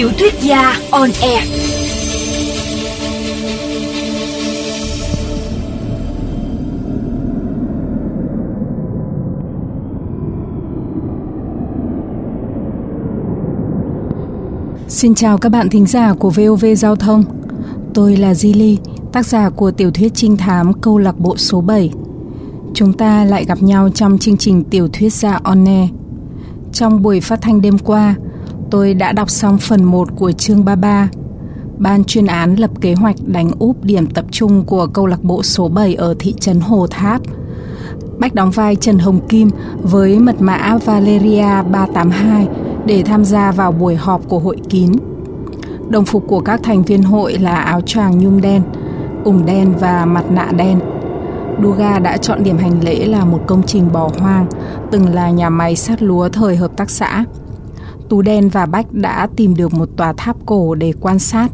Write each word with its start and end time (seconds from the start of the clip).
Tiểu 0.00 0.10
thuyết 0.18 0.34
gia 0.40 0.76
on 0.90 1.10
air. 1.22 1.44
Xin 14.88 15.14
chào 15.14 15.38
các 15.38 15.48
bạn 15.48 15.68
thính 15.70 15.86
giả 15.86 16.14
của 16.18 16.30
VOV 16.30 16.64
Giao 16.76 16.96
thông. 16.96 17.24
Tôi 17.94 18.16
là 18.16 18.34
Di 18.34 18.52
Ly, 18.52 18.78
tác 19.12 19.26
giả 19.26 19.50
của 19.50 19.70
tiểu 19.70 19.90
thuyết 19.90 20.14
trinh 20.14 20.36
thám 20.36 20.72
Câu 20.72 20.98
lạc 20.98 21.18
bộ 21.18 21.36
số 21.36 21.60
7. 21.60 21.90
Chúng 22.74 22.92
ta 22.92 23.24
lại 23.24 23.44
gặp 23.44 23.62
nhau 23.62 23.88
trong 23.94 24.18
chương 24.18 24.36
trình 24.36 24.64
tiểu 24.64 24.88
thuyết 24.92 25.12
gia 25.12 25.40
on 25.42 25.64
air. 25.64 25.90
Trong 26.72 27.02
buổi 27.02 27.20
phát 27.20 27.40
thanh 27.42 27.60
đêm 27.60 27.78
qua, 27.78 28.14
tôi 28.70 28.94
đã 28.94 29.12
đọc 29.12 29.30
xong 29.30 29.58
phần 29.58 29.84
1 29.84 30.08
của 30.16 30.32
chương 30.32 30.64
33. 30.64 31.08
Ban 31.78 32.04
chuyên 32.04 32.26
án 32.26 32.56
lập 32.56 32.70
kế 32.80 32.94
hoạch 32.94 33.16
đánh 33.26 33.50
úp 33.58 33.84
điểm 33.84 34.06
tập 34.06 34.24
trung 34.30 34.64
của 34.64 34.86
câu 34.86 35.06
lạc 35.06 35.22
bộ 35.22 35.42
số 35.42 35.68
7 35.68 35.94
ở 35.94 36.14
thị 36.18 36.34
trấn 36.40 36.60
Hồ 36.60 36.86
Tháp. 36.86 37.20
Bách 38.18 38.34
đóng 38.34 38.50
vai 38.50 38.76
Trần 38.76 38.98
Hồng 38.98 39.28
Kim 39.28 39.50
với 39.82 40.18
mật 40.18 40.40
mã 40.40 40.78
Valeria 40.84 41.62
382 41.70 42.48
để 42.86 43.02
tham 43.02 43.24
gia 43.24 43.52
vào 43.52 43.72
buổi 43.72 43.96
họp 43.96 44.28
của 44.28 44.38
hội 44.38 44.56
kín. 44.68 44.92
Đồng 45.88 46.04
phục 46.04 46.24
của 46.28 46.40
các 46.40 46.60
thành 46.62 46.82
viên 46.82 47.02
hội 47.02 47.38
là 47.38 47.56
áo 47.56 47.80
choàng 47.80 48.18
nhung 48.18 48.40
đen, 48.40 48.62
ủng 49.24 49.46
đen 49.46 49.74
và 49.80 50.04
mặt 50.04 50.24
nạ 50.30 50.48
đen. 50.56 50.80
Duga 51.62 51.98
đã 51.98 52.16
chọn 52.16 52.42
điểm 52.42 52.58
hành 52.58 52.84
lễ 52.84 53.06
là 53.06 53.24
một 53.24 53.40
công 53.46 53.62
trình 53.62 53.92
bỏ 53.92 54.10
hoang, 54.18 54.46
từng 54.90 55.14
là 55.14 55.30
nhà 55.30 55.50
máy 55.50 55.76
sát 55.76 56.02
lúa 56.02 56.28
thời 56.28 56.56
hợp 56.56 56.76
tác 56.76 56.90
xã. 56.90 57.24
Tú 58.10 58.22
Đen 58.22 58.48
và 58.48 58.66
Bách 58.66 58.92
đã 58.92 59.28
tìm 59.36 59.56
được 59.56 59.74
một 59.74 59.88
tòa 59.96 60.12
tháp 60.16 60.36
cổ 60.46 60.74
để 60.74 60.92
quan 61.00 61.18
sát. 61.18 61.48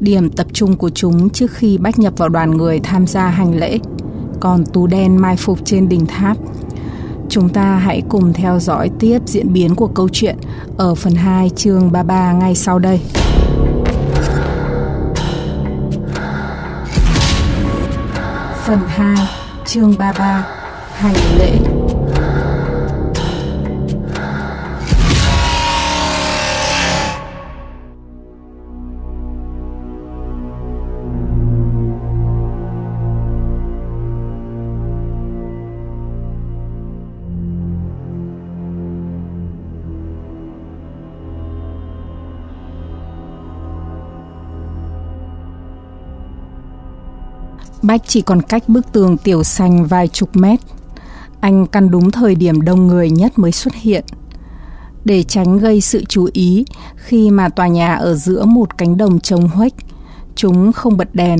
Điểm 0.00 0.30
tập 0.30 0.46
trung 0.52 0.76
của 0.76 0.90
chúng 0.90 1.30
trước 1.30 1.50
khi 1.50 1.78
Bách 1.78 1.98
nhập 1.98 2.14
vào 2.16 2.28
đoàn 2.28 2.50
người 2.50 2.80
tham 2.80 3.06
gia 3.06 3.28
hành 3.28 3.58
lễ. 3.58 3.78
Còn 4.40 4.64
Tú 4.66 4.86
Đen 4.86 5.16
mai 5.16 5.36
phục 5.36 5.58
trên 5.64 5.88
đỉnh 5.88 6.06
tháp. 6.06 6.36
Chúng 7.28 7.48
ta 7.48 7.76
hãy 7.76 8.02
cùng 8.08 8.32
theo 8.32 8.60
dõi 8.60 8.90
tiếp 8.98 9.18
diễn 9.26 9.52
biến 9.52 9.74
của 9.74 9.86
câu 9.86 10.08
chuyện 10.12 10.36
ở 10.76 10.94
phần 10.94 11.14
2 11.14 11.50
chương 11.50 11.92
33 11.92 12.32
ngay 12.32 12.54
sau 12.54 12.78
đây. 12.78 13.00
Phần 18.66 18.78
2 18.86 19.16
chương 19.66 19.94
33 19.98 20.46
Hành 20.92 21.14
lễ 21.38 21.77
Bách 47.82 48.02
chỉ 48.06 48.22
còn 48.22 48.42
cách 48.42 48.68
bức 48.68 48.92
tường 48.92 49.16
tiểu 49.16 49.44
xanh 49.44 49.86
vài 49.86 50.08
chục 50.08 50.36
mét. 50.36 50.60
Anh 51.40 51.66
căn 51.66 51.90
đúng 51.90 52.10
thời 52.10 52.34
điểm 52.34 52.60
đông 52.60 52.86
người 52.86 53.10
nhất 53.10 53.38
mới 53.38 53.52
xuất 53.52 53.74
hiện. 53.74 54.04
Để 55.04 55.22
tránh 55.22 55.58
gây 55.58 55.80
sự 55.80 56.04
chú 56.08 56.28
ý 56.32 56.64
khi 56.96 57.30
mà 57.30 57.48
tòa 57.48 57.66
nhà 57.66 57.94
ở 57.94 58.14
giữa 58.14 58.44
một 58.44 58.78
cánh 58.78 58.96
đồng 58.96 59.20
trống 59.20 59.48
huếch, 59.48 59.74
chúng 60.34 60.72
không 60.72 60.96
bật 60.96 61.14
đèn, 61.14 61.38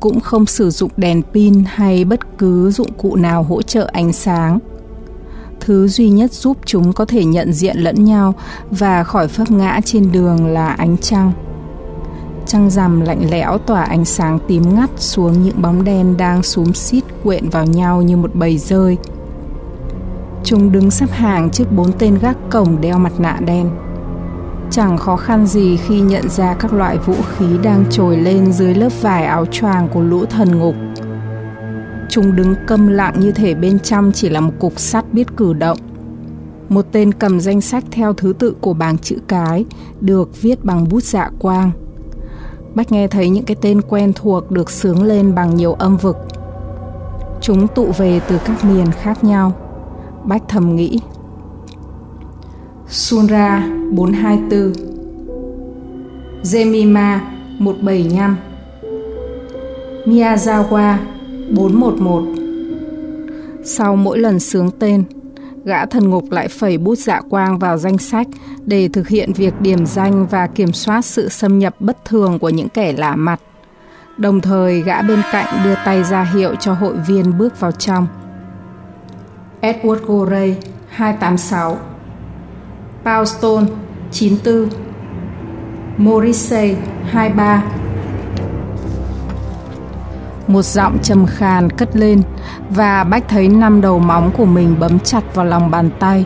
cũng 0.00 0.20
không 0.20 0.46
sử 0.46 0.70
dụng 0.70 0.90
đèn 0.96 1.22
pin 1.22 1.64
hay 1.66 2.04
bất 2.04 2.38
cứ 2.38 2.70
dụng 2.70 2.92
cụ 2.92 3.16
nào 3.16 3.42
hỗ 3.42 3.62
trợ 3.62 3.90
ánh 3.92 4.12
sáng. 4.12 4.58
Thứ 5.60 5.88
duy 5.88 6.10
nhất 6.10 6.32
giúp 6.32 6.56
chúng 6.64 6.92
có 6.92 7.04
thể 7.04 7.24
nhận 7.24 7.52
diện 7.52 7.78
lẫn 7.78 8.04
nhau 8.04 8.34
và 8.70 9.04
khỏi 9.04 9.28
phấp 9.28 9.50
ngã 9.50 9.80
trên 9.84 10.12
đường 10.12 10.46
là 10.46 10.66
ánh 10.68 10.96
trăng. 10.98 11.32
Trăng 12.52 12.70
rằm 12.70 13.00
lạnh 13.00 13.30
lẽo 13.30 13.58
tỏa 13.58 13.82
ánh 13.82 14.04
sáng 14.04 14.38
tím 14.48 14.74
ngắt 14.74 14.90
xuống 14.96 15.42
những 15.42 15.62
bóng 15.62 15.84
đen 15.84 16.16
đang 16.16 16.42
xúm 16.42 16.72
xít 16.72 17.04
quện 17.24 17.48
vào 17.48 17.66
nhau 17.66 18.02
như 18.02 18.16
một 18.16 18.34
bầy 18.34 18.58
rơi. 18.58 18.96
Chúng 20.44 20.72
đứng 20.72 20.90
xếp 20.90 21.10
hàng 21.10 21.50
trước 21.50 21.64
bốn 21.76 21.92
tên 21.92 22.18
gác 22.18 22.36
cổng 22.50 22.80
đeo 22.80 22.98
mặt 22.98 23.12
nạ 23.18 23.38
đen. 23.46 23.70
Chẳng 24.70 24.98
khó 24.98 25.16
khăn 25.16 25.46
gì 25.46 25.76
khi 25.76 26.00
nhận 26.00 26.28
ra 26.28 26.54
các 26.54 26.72
loại 26.72 26.98
vũ 26.98 27.14
khí 27.36 27.46
đang 27.62 27.84
trồi 27.90 28.16
lên 28.16 28.52
dưới 28.52 28.74
lớp 28.74 29.02
vải 29.02 29.24
áo 29.24 29.46
choàng 29.46 29.88
của 29.88 30.02
lũ 30.02 30.24
thần 30.24 30.58
ngục. 30.58 30.74
Chúng 32.08 32.36
đứng 32.36 32.54
câm 32.66 32.88
lặng 32.88 33.14
như 33.18 33.32
thể 33.32 33.54
bên 33.54 33.78
trong 33.78 34.12
chỉ 34.12 34.28
là 34.28 34.40
một 34.40 34.52
cục 34.58 34.80
sắt 34.80 35.12
biết 35.12 35.36
cử 35.36 35.52
động. 35.52 35.78
Một 36.68 36.86
tên 36.92 37.12
cầm 37.12 37.40
danh 37.40 37.60
sách 37.60 37.84
theo 37.90 38.12
thứ 38.12 38.32
tự 38.38 38.54
của 38.60 38.74
bảng 38.74 38.98
chữ 38.98 39.18
cái 39.28 39.64
được 40.00 40.42
viết 40.42 40.64
bằng 40.64 40.88
bút 40.88 41.02
dạ 41.02 41.30
quang. 41.38 41.70
Bách 42.74 42.92
nghe 42.92 43.08
thấy 43.08 43.28
những 43.28 43.44
cái 43.44 43.56
tên 43.60 43.82
quen 43.82 44.12
thuộc 44.12 44.50
được 44.50 44.70
sướng 44.70 45.02
lên 45.02 45.34
bằng 45.34 45.56
nhiều 45.56 45.72
âm 45.72 45.96
vực. 45.96 46.16
Chúng 47.40 47.68
tụ 47.68 47.86
về 47.98 48.20
từ 48.28 48.38
các 48.44 48.64
miền 48.64 48.86
khác 48.92 49.24
nhau. 49.24 49.52
Bách 50.24 50.42
thầm 50.48 50.76
nghĩ. 50.76 51.00
Sunra 52.88 53.68
424 53.90 54.72
Zemima 56.42 57.18
175 57.58 58.36
Miyazawa 60.06 60.96
411 61.50 62.22
Sau 63.64 63.96
mỗi 63.96 64.18
lần 64.18 64.40
sướng 64.40 64.70
tên, 64.78 65.04
gã 65.64 65.86
thần 65.86 66.10
ngục 66.10 66.24
lại 66.30 66.48
phẩy 66.48 66.78
bút 66.78 66.98
dạ 66.98 67.20
quang 67.30 67.58
vào 67.58 67.78
danh 67.78 67.98
sách 67.98 68.26
để 68.64 68.88
thực 68.88 69.08
hiện 69.08 69.32
việc 69.32 69.60
điểm 69.60 69.86
danh 69.86 70.26
và 70.26 70.46
kiểm 70.46 70.72
soát 70.72 71.04
sự 71.04 71.28
xâm 71.28 71.58
nhập 71.58 71.74
bất 71.80 72.04
thường 72.04 72.38
của 72.38 72.48
những 72.48 72.68
kẻ 72.68 72.92
lạ 72.92 73.16
mặt. 73.16 73.40
Đồng 74.16 74.40
thời, 74.40 74.82
gã 74.82 75.02
bên 75.02 75.22
cạnh 75.32 75.64
đưa 75.64 75.74
tay 75.84 76.04
ra 76.04 76.22
hiệu 76.22 76.54
cho 76.54 76.72
hội 76.74 76.96
viên 77.08 77.38
bước 77.38 77.60
vào 77.60 77.72
trong. 77.72 78.06
Edward 79.60 79.98
Gorey 80.06 80.54
286 80.88 81.78
Paul 83.04 83.24
Stone 83.24 83.66
94 84.10 84.68
Morrissey 85.96 86.76
23 87.10 87.81
một 90.52 90.62
giọng 90.62 90.98
trầm 91.02 91.26
khàn 91.26 91.70
cất 91.70 91.96
lên 91.96 92.22
và 92.70 93.04
Bách 93.04 93.28
thấy 93.28 93.48
năm 93.48 93.80
đầu 93.80 93.98
móng 93.98 94.30
của 94.36 94.44
mình 94.44 94.76
bấm 94.80 94.98
chặt 94.98 95.34
vào 95.34 95.44
lòng 95.46 95.70
bàn 95.70 95.90
tay. 95.98 96.24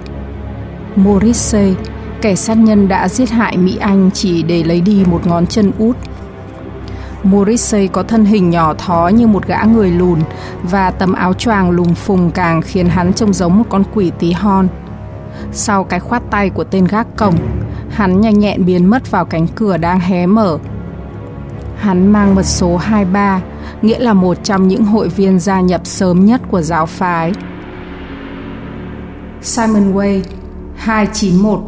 Morrissey, 0.96 1.74
kẻ 2.22 2.34
sát 2.34 2.56
nhân 2.58 2.88
đã 2.88 3.08
giết 3.08 3.30
hại 3.30 3.56
Mỹ 3.56 3.76
Anh 3.80 4.10
chỉ 4.14 4.42
để 4.42 4.64
lấy 4.64 4.80
đi 4.80 5.04
một 5.10 5.26
ngón 5.26 5.46
chân 5.46 5.72
út. 5.78 5.96
Morrissey 7.22 7.88
có 7.88 8.02
thân 8.02 8.24
hình 8.24 8.50
nhỏ 8.50 8.74
thó 8.74 9.08
như 9.08 9.26
một 9.26 9.46
gã 9.46 9.62
người 9.62 9.90
lùn 9.90 10.20
và 10.62 10.90
tấm 10.90 11.12
áo 11.12 11.32
choàng 11.32 11.70
lùng 11.70 11.94
phùng 11.94 12.30
càng 12.30 12.62
khiến 12.62 12.88
hắn 12.88 13.12
trông 13.12 13.32
giống 13.32 13.58
một 13.58 13.64
con 13.68 13.82
quỷ 13.94 14.12
tí 14.18 14.32
hon. 14.32 14.68
Sau 15.52 15.84
cái 15.84 16.00
khoát 16.00 16.22
tay 16.30 16.50
của 16.50 16.64
tên 16.64 16.84
gác 16.84 17.16
cổng, 17.16 17.34
hắn 17.90 18.20
nhanh 18.20 18.38
nhẹn 18.38 18.66
biến 18.66 18.90
mất 18.90 19.10
vào 19.10 19.24
cánh 19.24 19.46
cửa 19.46 19.76
đang 19.76 20.00
hé 20.00 20.26
mở. 20.26 20.58
Hắn 21.76 22.12
mang 22.12 22.34
mật 22.34 22.46
số 22.46 22.76
23, 22.76 23.40
nghĩa 23.86 23.98
là 23.98 24.14
một 24.14 24.36
trong 24.44 24.68
những 24.68 24.84
hội 24.84 25.08
viên 25.08 25.38
gia 25.38 25.60
nhập 25.60 25.80
sớm 25.84 26.24
nhất 26.24 26.40
của 26.50 26.62
giáo 26.62 26.86
phái. 26.86 27.32
Simon 29.42 29.94
Way 29.94 30.22
291 30.76 31.60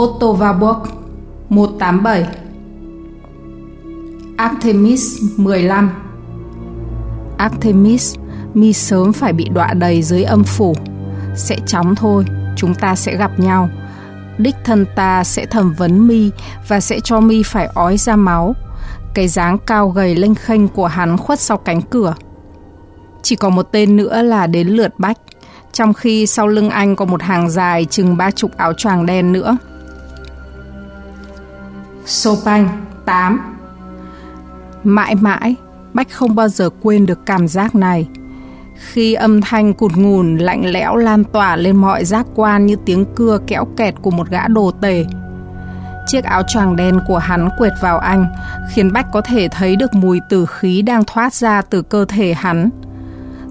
Otto 0.00 0.26
Warburg 0.26 0.84
187 1.48 2.24
Artemis 4.36 5.22
15 5.36 5.90
Artemis, 7.36 8.14
mi 8.54 8.72
sớm 8.72 9.12
phải 9.12 9.32
bị 9.32 9.48
đọa 9.54 9.74
đầy 9.74 10.02
dưới 10.02 10.22
âm 10.22 10.44
phủ. 10.44 10.74
Sẽ 11.36 11.56
chóng 11.66 11.94
thôi, 11.94 12.24
chúng 12.56 12.74
ta 12.74 12.94
sẽ 12.94 13.16
gặp 13.16 13.40
nhau. 13.40 13.68
Đích 14.38 14.56
thân 14.64 14.86
ta 14.96 15.24
sẽ 15.24 15.46
thẩm 15.46 15.72
vấn 15.72 16.08
mi 16.08 16.30
và 16.68 16.80
sẽ 16.80 17.00
cho 17.04 17.20
mi 17.20 17.42
phải 17.42 17.66
ói 17.74 17.96
ra 17.96 18.16
máu 18.16 18.54
cái 19.14 19.28
dáng 19.28 19.58
cao 19.66 19.88
gầy 19.88 20.14
lênh 20.14 20.34
khênh 20.34 20.68
của 20.68 20.86
hắn 20.86 21.16
khuất 21.16 21.40
sau 21.40 21.56
cánh 21.56 21.82
cửa. 21.82 22.14
Chỉ 23.22 23.36
còn 23.36 23.54
một 23.54 23.72
tên 23.72 23.96
nữa 23.96 24.22
là 24.22 24.46
đến 24.46 24.68
lượt 24.68 24.94
bách, 24.98 25.18
trong 25.72 25.92
khi 25.92 26.26
sau 26.26 26.46
lưng 26.46 26.70
anh 26.70 26.96
có 26.96 27.04
một 27.04 27.22
hàng 27.22 27.50
dài 27.50 27.84
chừng 27.84 28.16
ba 28.16 28.30
chục 28.30 28.56
áo 28.56 28.72
choàng 28.72 29.06
đen 29.06 29.32
nữa. 29.32 29.56
Chopin 32.06 32.66
8 33.04 33.56
Mãi 34.84 35.14
mãi, 35.14 35.56
Bách 35.92 36.10
không 36.10 36.34
bao 36.34 36.48
giờ 36.48 36.70
quên 36.82 37.06
được 37.06 37.26
cảm 37.26 37.48
giác 37.48 37.74
này. 37.74 38.08
Khi 38.76 39.14
âm 39.14 39.40
thanh 39.40 39.74
cụt 39.74 39.92
ngùn 39.96 40.36
lạnh 40.36 40.66
lẽo 40.66 40.96
lan 40.96 41.24
tỏa 41.24 41.56
lên 41.56 41.76
mọi 41.76 42.04
giác 42.04 42.26
quan 42.34 42.66
như 42.66 42.76
tiếng 42.84 43.04
cưa 43.14 43.38
kéo 43.46 43.64
kẹt 43.76 43.94
của 44.02 44.10
một 44.10 44.28
gã 44.30 44.48
đồ 44.48 44.70
tể. 44.80 45.04
Chiếc 46.06 46.24
áo 46.24 46.42
choàng 46.42 46.76
đen 46.76 47.00
của 47.06 47.18
hắn 47.18 47.48
quệt 47.58 47.72
vào 47.80 47.98
anh, 47.98 48.26
khiến 48.70 48.92
Bách 48.92 49.06
có 49.12 49.20
thể 49.20 49.48
thấy 49.48 49.76
được 49.76 49.94
mùi 49.94 50.20
tử 50.28 50.46
khí 50.46 50.82
đang 50.82 51.04
thoát 51.04 51.34
ra 51.34 51.62
từ 51.70 51.82
cơ 51.82 52.04
thể 52.04 52.34
hắn. 52.34 52.70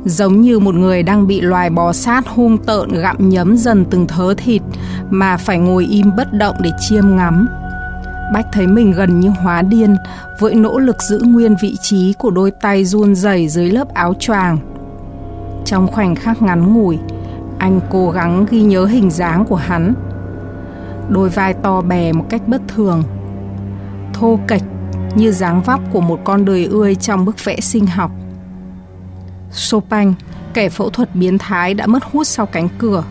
Giống 0.06 0.42
như 0.42 0.60
một 0.60 0.76
người 0.76 1.04
đang 1.04 1.28
bị 1.28 1.42
loài 1.42 1.70
bò 1.70 1.94
sát 1.94 2.28
hung 2.28 2.58
tợn 2.58 2.90
gặm 2.90 3.30
nhấm 3.30 3.58
dần 3.58 3.86
từng 3.86 4.08
thớ 4.08 4.34
thịt 4.38 4.62
mà 5.10 5.38
phải 5.38 5.60
ngồi 5.60 5.86
im 5.86 6.12
bất 6.18 6.34
động 6.34 6.56
để 6.60 6.72
chiêm 6.80 7.16
ngắm. 7.16 7.48
Bách 8.34 8.46
thấy 8.52 8.68
mình 8.68 8.92
gần 8.92 9.20
như 9.20 9.30
hóa 9.30 9.62
điên 9.62 9.96
với 10.40 10.56
nỗ 10.56 10.80
lực 10.80 11.02
giữ 11.02 11.22
nguyên 11.26 11.56
vị 11.62 11.78
trí 11.82 12.14
của 12.14 12.32
đôi 12.32 12.52
tay 12.52 12.86
run 12.86 13.16
rẩy 13.16 13.48
dưới 13.48 13.70
lớp 13.72 13.94
áo 13.94 14.14
choàng. 14.20 14.58
Trong 15.66 15.88
khoảnh 15.88 16.16
khắc 16.16 16.42
ngắn 16.42 16.74
ngủi, 16.74 16.98
anh 17.58 17.80
cố 17.90 18.12
gắng 18.12 18.46
ghi 18.50 18.62
nhớ 18.62 18.86
hình 18.86 19.12
dáng 19.12 19.46
của 19.46 19.56
hắn. 19.56 19.94
Đôi 21.10 21.30
vai 21.30 21.54
to 21.54 21.82
bè 21.82 22.14
một 22.14 22.26
cách 22.30 22.42
bất 22.48 22.62
thường, 22.68 23.04
thô 24.14 24.40
kệch 24.48 24.64
như 25.16 25.32
dáng 25.32 25.62
vóc 25.62 25.82
của 25.92 26.02
một 26.02 26.20
con 26.24 26.46
đời 26.46 26.66
ươi 26.66 26.96
trong 26.96 27.26
bức 27.26 27.46
vẽ 27.46 27.60
sinh 27.60 27.88
học. 27.88 28.12
Chopin, 29.70 30.14
kẻ 30.54 30.70
phẫu 30.70 30.90
thuật 30.90 31.16
biến 31.16 31.38
thái 31.38 31.74
đã 31.74 31.88
mất 31.88 32.04
hút 32.04 32.28
sau 32.28 32.46
cánh 32.46 32.68
cửa. 32.78 33.04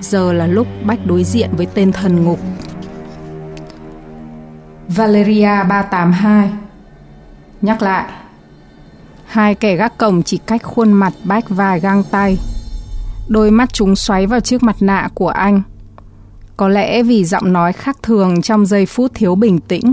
Giờ 0.00 0.32
là 0.32 0.46
lúc 0.46 0.66
Bách 0.84 1.06
đối 1.06 1.24
diện 1.24 1.50
với 1.56 1.66
tên 1.74 1.92
thần 1.92 2.24
ngục. 2.24 2.38
Valeria 4.88 5.64
382 5.68 6.50
Nhắc 7.62 7.82
lại 7.82 8.04
Hai 9.26 9.54
kẻ 9.54 9.76
gác 9.76 9.98
cổng 9.98 10.22
chỉ 10.22 10.38
cách 10.46 10.62
khuôn 10.62 10.92
mặt 10.92 11.12
Bách 11.24 11.48
vài 11.48 11.80
găng 11.80 12.02
tay. 12.10 12.38
Đôi 13.28 13.50
mắt 13.50 13.72
chúng 13.72 13.96
xoáy 13.96 14.26
vào 14.26 14.40
chiếc 14.40 14.62
mặt 14.62 14.76
nạ 14.80 15.08
của 15.14 15.28
anh. 15.28 15.62
Có 16.56 16.68
lẽ 16.68 17.02
vì 17.02 17.24
giọng 17.24 17.52
nói 17.52 17.72
khác 17.72 17.96
thường 18.02 18.42
trong 18.42 18.66
giây 18.66 18.86
phút 18.86 19.12
thiếu 19.14 19.34
bình 19.34 19.58
tĩnh. 19.58 19.92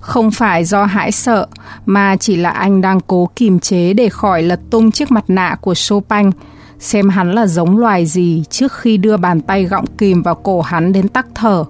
Không 0.00 0.30
phải 0.30 0.64
do 0.64 0.84
hãi 0.84 1.12
sợ, 1.12 1.46
mà 1.86 2.16
chỉ 2.16 2.36
là 2.36 2.50
anh 2.50 2.80
đang 2.80 3.00
cố 3.00 3.28
kìm 3.36 3.58
chế 3.58 3.92
để 3.92 4.08
khỏi 4.08 4.42
lật 4.42 4.60
tung 4.70 4.90
chiếc 4.90 5.10
mặt 5.10 5.24
nạ 5.28 5.56
của 5.60 5.74
Chopin, 5.74 6.30
xem 6.78 7.08
hắn 7.08 7.32
là 7.32 7.46
giống 7.46 7.78
loài 7.78 8.06
gì 8.06 8.44
trước 8.50 8.72
khi 8.72 8.96
đưa 8.96 9.16
bàn 9.16 9.40
tay 9.40 9.64
gọng 9.64 9.84
kìm 9.98 10.22
vào 10.22 10.34
cổ 10.34 10.60
hắn 10.60 10.92
đến 10.92 11.08
tắc 11.08 11.26
thở. 11.34 11.64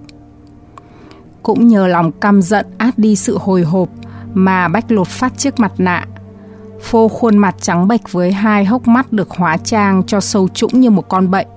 Cũng 1.43 1.67
nhờ 1.67 1.87
lòng 1.87 2.11
căm 2.11 2.41
giận 2.41 2.65
át 2.77 2.97
đi 2.97 3.15
sự 3.15 3.37
hồi 3.37 3.61
hộp 3.61 3.89
mà 4.33 4.67
Bách 4.67 4.91
lột 4.91 5.07
phát 5.07 5.37
chiếc 5.37 5.59
mặt 5.59 5.71
nạ. 5.77 6.05
Phô 6.81 7.07
khuôn 7.07 7.37
mặt 7.37 7.55
trắng 7.61 7.87
bệch 7.87 8.11
với 8.11 8.31
hai 8.31 8.65
hốc 8.65 8.87
mắt 8.87 9.13
được 9.13 9.29
hóa 9.29 9.57
trang 9.57 10.03
cho 10.07 10.19
sâu 10.19 10.47
trũng 10.47 10.79
như 10.79 10.89
một 10.89 11.09
con 11.09 11.31
bệnh. 11.31 11.47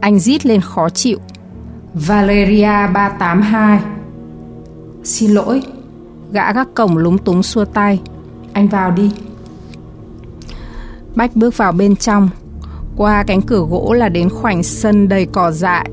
Anh 0.00 0.18
rít 0.18 0.46
lên 0.46 0.60
khó 0.60 0.88
chịu. 0.88 1.18
Valeria 1.94 2.86
382 2.94 3.80
Xin 5.04 5.30
lỗi, 5.30 5.62
Gã 6.32 6.52
gác 6.52 6.68
cổng 6.74 6.96
lúng 6.96 7.18
túng 7.18 7.42
xua 7.42 7.64
tay. 7.64 8.00
Anh 8.52 8.68
vào 8.68 8.90
đi. 8.90 9.10
Bách 11.14 11.36
bước 11.36 11.56
vào 11.56 11.72
bên 11.72 11.96
trong. 11.96 12.28
Qua 12.96 13.22
cánh 13.22 13.42
cửa 13.42 13.66
gỗ 13.70 13.92
là 13.92 14.08
đến 14.08 14.28
khoảnh 14.28 14.62
sân 14.62 15.08
đầy 15.08 15.26
cỏ 15.26 15.50
dại. 15.50 15.90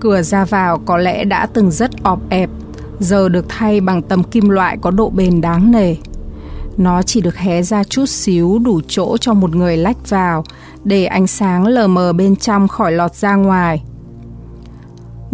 Cửa 0.00 0.22
ra 0.22 0.44
vào 0.44 0.78
có 0.78 0.96
lẽ 0.96 1.24
đã 1.24 1.46
từng 1.46 1.70
rất 1.70 1.90
ọp 2.02 2.30
ẹp, 2.30 2.50
Giờ 2.98 3.28
được 3.28 3.44
thay 3.48 3.80
bằng 3.80 4.02
tấm 4.02 4.22
kim 4.22 4.48
loại 4.48 4.78
có 4.80 4.90
độ 4.90 5.10
bền 5.10 5.40
đáng 5.40 5.70
nề. 5.70 5.96
Nó 6.76 7.02
chỉ 7.02 7.20
được 7.20 7.36
hé 7.36 7.62
ra 7.62 7.84
chút 7.84 8.06
xíu 8.06 8.58
đủ 8.58 8.80
chỗ 8.88 9.16
cho 9.16 9.34
một 9.34 9.54
người 9.54 9.76
lách 9.76 10.10
vào, 10.10 10.44
Để 10.84 11.04
ánh 11.04 11.26
sáng 11.26 11.66
lờ 11.66 11.86
mờ 11.86 12.12
bên 12.12 12.36
trong 12.36 12.68
khỏi 12.68 12.92
lọt 12.92 13.14
ra 13.14 13.34
ngoài 13.34 13.82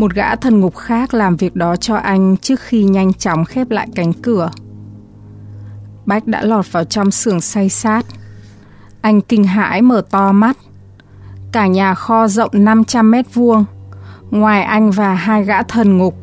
một 0.01 0.15
gã 0.15 0.37
thần 0.37 0.61
ngục 0.61 0.77
khác 0.77 1.15
làm 1.15 1.37
việc 1.37 1.57
đó 1.57 1.77
cho 1.77 1.97
anh 1.97 2.37
trước 2.37 2.61
khi 2.61 2.85
nhanh 2.85 3.13
chóng 3.13 3.45
khép 3.45 3.71
lại 3.71 3.89
cánh 3.95 4.13
cửa. 4.13 4.51
Bách 6.07 6.27
đã 6.27 6.43
lọt 6.43 6.73
vào 6.73 6.85
trong 6.85 7.11
xưởng 7.11 7.41
say 7.41 7.69
sát. 7.69 8.07
Anh 9.01 9.21
kinh 9.21 9.45
hãi 9.45 9.83
mở 9.83 10.03
to 10.11 10.33
mắt. 10.33 10.57
Cả 11.53 11.67
nhà 11.67 11.95
kho 11.95 12.29
rộng 12.29 12.51
500 12.53 13.11
mét 13.11 13.35
vuông. 13.35 13.65
Ngoài 14.31 14.63
anh 14.63 14.91
và 14.91 15.15
hai 15.15 15.45
gã 15.45 15.63
thần 15.63 15.99
ngục, 15.99 16.15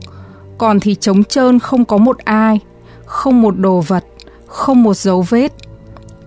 còn 0.57 0.79
thì 0.79 0.95
trống 0.95 1.23
trơn 1.23 1.59
không 1.59 1.85
có 1.85 1.97
một 1.97 2.17
ai, 2.17 2.59
không 3.05 3.41
một 3.41 3.57
đồ 3.57 3.81
vật, 3.87 4.05
không 4.47 4.83
một 4.83 4.97
dấu 4.97 5.21
vết. 5.29 5.53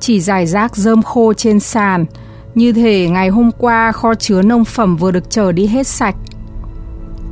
Chỉ 0.01 0.21
giải 0.21 0.47
rác 0.47 0.77
rơm 0.77 1.03
khô 1.03 1.33
trên 1.33 1.61
sàn, 1.61 2.07
như 2.55 2.73
thể 2.73 3.09
ngày 3.09 3.29
hôm 3.29 3.51
qua 3.59 3.93
kho 3.93 4.15
chứa 4.15 4.43
nông 4.43 4.65
phẩm 4.65 4.97
vừa 4.97 5.11
được 5.11 5.31
chở 5.31 5.53
đi 5.53 5.67
hết 5.67 5.87
sạch. 5.87 6.17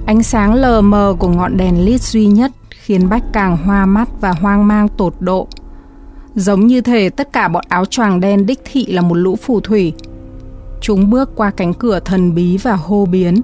Ánh 0.09 0.23
sáng 0.23 0.55
lờ 0.55 0.81
mờ 0.81 1.15
của 1.19 1.29
ngọn 1.29 1.57
đèn 1.57 1.85
lít 1.85 2.03
duy 2.03 2.27
nhất 2.27 2.51
khiến 2.71 3.09
Bách 3.09 3.23
càng 3.33 3.57
hoa 3.57 3.87
mắt 3.87 4.09
và 4.21 4.33
hoang 4.33 4.69
mang 4.69 4.89
tột 4.89 5.15
độ. 5.21 5.49
Giống 6.35 6.67
như 6.67 6.81
thể 6.81 7.11
tất 7.11 7.33
cả 7.33 7.49
bọn 7.49 7.65
áo 7.69 7.85
choàng 7.85 8.21
đen 8.21 8.47
đích 8.47 8.61
thị 8.65 8.87
là 8.87 9.03
một 9.03 9.15
lũ 9.15 9.37
phù 9.37 9.61
thủy. 9.61 9.93
Chúng 10.81 11.11
bước 11.11 11.31
qua 11.37 11.51
cánh 11.51 11.75
cửa 11.75 12.01
thần 12.01 12.35
bí 12.35 12.57
và 12.57 12.73
hô 12.73 13.07
biến. 13.07 13.41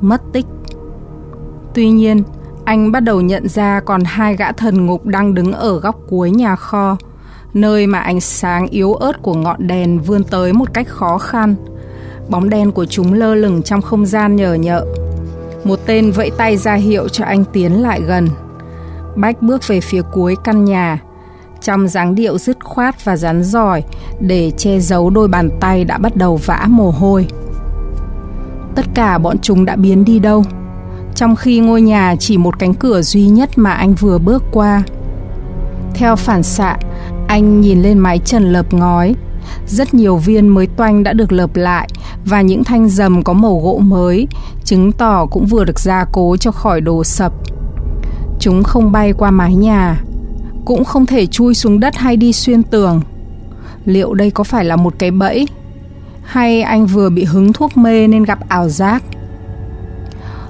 Mất 0.00 0.22
tích. 0.32 0.46
Tuy 1.74 1.90
nhiên, 1.90 2.22
anh 2.64 2.92
bắt 2.92 3.00
đầu 3.00 3.20
nhận 3.20 3.48
ra 3.48 3.80
còn 3.80 4.02
hai 4.04 4.36
gã 4.36 4.52
thần 4.52 4.86
ngục 4.86 5.06
đang 5.06 5.34
đứng 5.34 5.52
ở 5.52 5.80
góc 5.80 6.00
cuối 6.08 6.30
nhà 6.30 6.56
kho, 6.56 6.96
nơi 7.54 7.86
mà 7.86 7.98
ánh 7.98 8.20
sáng 8.20 8.66
yếu 8.66 8.94
ớt 8.94 9.22
của 9.22 9.34
ngọn 9.34 9.66
đèn 9.66 10.00
vươn 10.00 10.24
tới 10.24 10.52
một 10.52 10.74
cách 10.74 10.88
khó 10.88 11.18
khăn. 11.18 11.54
Bóng 12.28 12.48
đen 12.48 12.72
của 12.72 12.84
chúng 12.84 13.12
lơ 13.12 13.34
lửng 13.34 13.62
trong 13.62 13.82
không 13.82 14.06
gian 14.06 14.36
nhờ 14.36 14.54
nhợ. 14.54 14.86
Một 15.66 15.78
tên 15.86 16.10
vẫy 16.10 16.30
tay 16.30 16.56
ra 16.56 16.74
hiệu 16.74 17.08
cho 17.08 17.24
anh 17.24 17.44
tiến 17.52 17.82
lại 17.82 18.00
gần. 18.00 18.28
Bách 19.16 19.42
bước 19.42 19.68
về 19.68 19.80
phía 19.80 20.02
cuối 20.12 20.36
căn 20.44 20.64
nhà, 20.64 20.98
trong 21.60 21.88
dáng 21.88 22.14
điệu 22.14 22.38
dứt 22.38 22.64
khoát 22.64 23.04
và 23.04 23.16
rắn 23.16 23.42
giỏi 23.42 23.82
để 24.20 24.50
che 24.56 24.80
giấu 24.80 25.10
đôi 25.10 25.28
bàn 25.28 25.50
tay 25.60 25.84
đã 25.84 25.98
bắt 25.98 26.16
đầu 26.16 26.36
vã 26.36 26.66
mồ 26.68 26.90
hôi. 26.90 27.26
Tất 28.74 28.86
cả 28.94 29.18
bọn 29.18 29.38
chúng 29.38 29.64
đã 29.64 29.76
biến 29.76 30.04
đi 30.04 30.18
đâu? 30.18 30.44
Trong 31.14 31.36
khi 31.36 31.58
ngôi 31.60 31.82
nhà 31.82 32.14
chỉ 32.18 32.38
một 32.38 32.58
cánh 32.58 32.74
cửa 32.74 33.02
duy 33.02 33.26
nhất 33.28 33.50
mà 33.56 33.70
anh 33.70 33.94
vừa 33.94 34.18
bước 34.18 34.42
qua. 34.52 34.82
Theo 35.94 36.16
phản 36.16 36.42
xạ, 36.42 36.76
anh 37.28 37.60
nhìn 37.60 37.82
lên 37.82 37.98
mái 37.98 38.18
trần 38.18 38.52
lợp 38.52 38.74
ngói. 38.74 39.14
Rất 39.66 39.94
nhiều 39.94 40.16
viên 40.16 40.48
mới 40.48 40.66
toanh 40.66 41.02
đã 41.02 41.12
được 41.12 41.32
lợp 41.32 41.56
lại 41.56 41.88
và 42.24 42.40
những 42.40 42.64
thanh 42.64 42.88
dầm 42.88 43.22
có 43.22 43.32
màu 43.32 43.60
gỗ 43.60 43.78
mới, 43.78 44.28
chứng 44.64 44.92
tỏ 44.92 45.26
cũng 45.26 45.46
vừa 45.46 45.64
được 45.64 45.80
gia 45.80 46.04
cố 46.12 46.36
cho 46.36 46.50
khỏi 46.50 46.80
đổ 46.80 47.04
sập. 47.04 47.32
Chúng 48.40 48.62
không 48.62 48.92
bay 48.92 49.12
qua 49.12 49.30
mái 49.30 49.54
nhà, 49.54 50.02
cũng 50.64 50.84
không 50.84 51.06
thể 51.06 51.26
chui 51.26 51.54
xuống 51.54 51.80
đất 51.80 51.96
hay 51.96 52.16
đi 52.16 52.32
xuyên 52.32 52.62
tường. 52.62 53.00
Liệu 53.84 54.14
đây 54.14 54.30
có 54.30 54.44
phải 54.44 54.64
là 54.64 54.76
một 54.76 54.94
cái 54.98 55.10
bẫy? 55.10 55.48
Hay 56.22 56.62
anh 56.62 56.86
vừa 56.86 57.10
bị 57.10 57.24
hứng 57.24 57.52
thuốc 57.52 57.76
mê 57.76 58.06
nên 58.06 58.22
gặp 58.22 58.48
ảo 58.48 58.68
giác? 58.68 59.02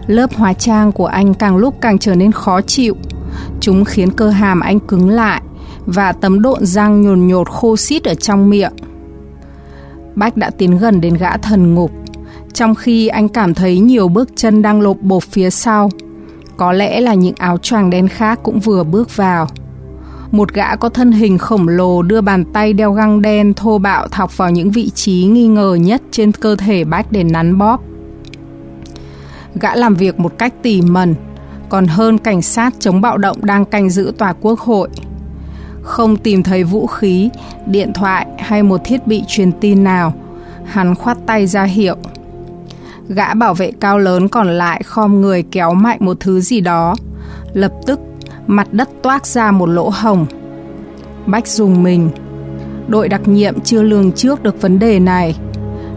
Lớp 0.07 0.35
hóa 0.35 0.53
trang 0.53 0.93
của 0.93 1.07
anh 1.07 1.35
càng 1.35 1.57
lúc 1.57 1.75
càng 1.81 1.99
trở 1.99 2.15
nên 2.15 2.33
khó 2.33 2.61
chịu. 2.61 2.97
Chúng 3.61 3.85
khiến 3.85 4.11
cơ 4.11 4.31
hàm 4.31 4.61
anh 4.61 4.81
cứng 4.81 5.09
lại 5.11 5.43
và 5.87 6.13
tấm 6.13 6.43
độn 6.43 6.67
răng 6.67 7.03
nhồn 7.03 7.29
nhột 7.29 7.49
khô 7.51 7.77
xít 7.77 8.05
ở 8.05 8.15
trong 8.15 8.51
miệng. 8.51 8.73
Bách 10.17 10.37
đã 10.37 10.51
tiến 10.51 10.79
gần 10.79 11.01
đến 11.01 11.15
gã 11.15 11.37
thần 11.37 11.75
ngục, 11.75 11.91
trong 12.53 12.75
khi 12.75 13.09
anh 13.09 13.29
cảm 13.29 13.55
thấy 13.55 13.79
nhiều 13.79 14.09
bước 14.09 14.29
chân 14.37 14.63
đang 14.63 14.81
lộp 14.81 14.97
bộp 15.01 15.23
phía 15.23 15.51
sau. 15.51 15.91
Có 16.57 16.73
lẽ 16.73 17.01
là 17.01 17.15
những 17.15 17.35
áo 17.39 17.59
choàng 17.59 17.91
đen 17.91 18.09
khác 18.09 18.41
cũng 18.43 18.61
vừa 18.61 18.85
bước 18.85 19.17
vào. 19.17 19.47
Một 20.31 20.53
gã 20.53 20.77
có 20.77 20.89
thân 20.89 21.13
hình 21.13 21.39
khổng 21.39 21.69
lồ 21.69 22.03
đưa 22.03 22.21
bàn 22.21 22.45
tay 22.53 22.73
đeo 22.73 22.93
găng 22.93 23.23
đen 23.23 23.55
thô 23.55 23.79
bạo 23.79 24.09
thọc 24.09 24.37
vào 24.37 24.51
những 24.51 24.71
vị 24.71 24.91
trí 24.91 25.25
nghi 25.25 25.47
ngờ 25.47 25.75
nhất 25.81 26.03
trên 26.11 26.33
cơ 26.33 26.57
thể 26.57 26.85
Bách 26.85 27.13
để 27.13 27.25
nắn 27.25 27.59
bóp. 27.59 27.83
Gã 29.61 29.75
làm 29.75 29.95
việc 29.95 30.21
một 30.21 30.39
cách 30.39 30.55
tỉ 30.63 30.83
mẩn, 30.83 31.15
còn 31.69 31.87
hơn 31.87 32.19
cảnh 32.19 32.43
sát 32.43 32.75
chống 32.79 33.01
bạo 33.01 33.19
động 33.19 33.37
đang 33.43 33.65
canh 33.65 33.91
giữ 33.91 34.13
tòa 34.19 34.33
quốc 34.33 34.61
hội 34.61 34.89
không 35.87 36.17
tìm 36.17 36.43
thấy 36.43 36.65
vũ 36.65 36.87
khí, 36.87 37.31
điện 37.67 37.93
thoại 37.93 38.27
hay 38.39 38.63
một 38.63 38.81
thiết 38.85 39.07
bị 39.07 39.23
truyền 39.29 39.53
tin 39.53 39.85
nào. 39.85 40.13
Hắn 40.65 40.95
khoát 40.95 41.19
tay 41.27 41.47
ra 41.47 41.65
hiệu. 41.65 41.97
Gã 43.09 43.35
bảo 43.35 43.55
vệ 43.55 43.73
cao 43.81 43.99
lớn 43.99 44.29
còn 44.29 44.47
lại 44.49 44.83
khom 44.83 45.21
người 45.21 45.43
kéo 45.43 45.75
mạnh 45.75 45.99
một 46.01 46.17
thứ 46.21 46.41
gì 46.41 46.61
đó. 46.61 46.95
Lập 47.53 47.73
tức, 47.87 48.01
mặt 48.47 48.69
đất 48.73 48.89
toát 49.03 49.27
ra 49.27 49.51
một 49.51 49.69
lỗ 49.69 49.89
hồng. 49.89 50.27
Bách 51.27 51.47
dùng 51.47 51.83
mình. 51.83 52.11
Đội 52.89 53.09
đặc 53.09 53.29
nhiệm 53.29 53.61
chưa 53.61 53.83
lường 53.83 54.13
trước 54.13 54.43
được 54.43 54.63
vấn 54.63 54.79
đề 54.79 54.99
này. 54.99 55.37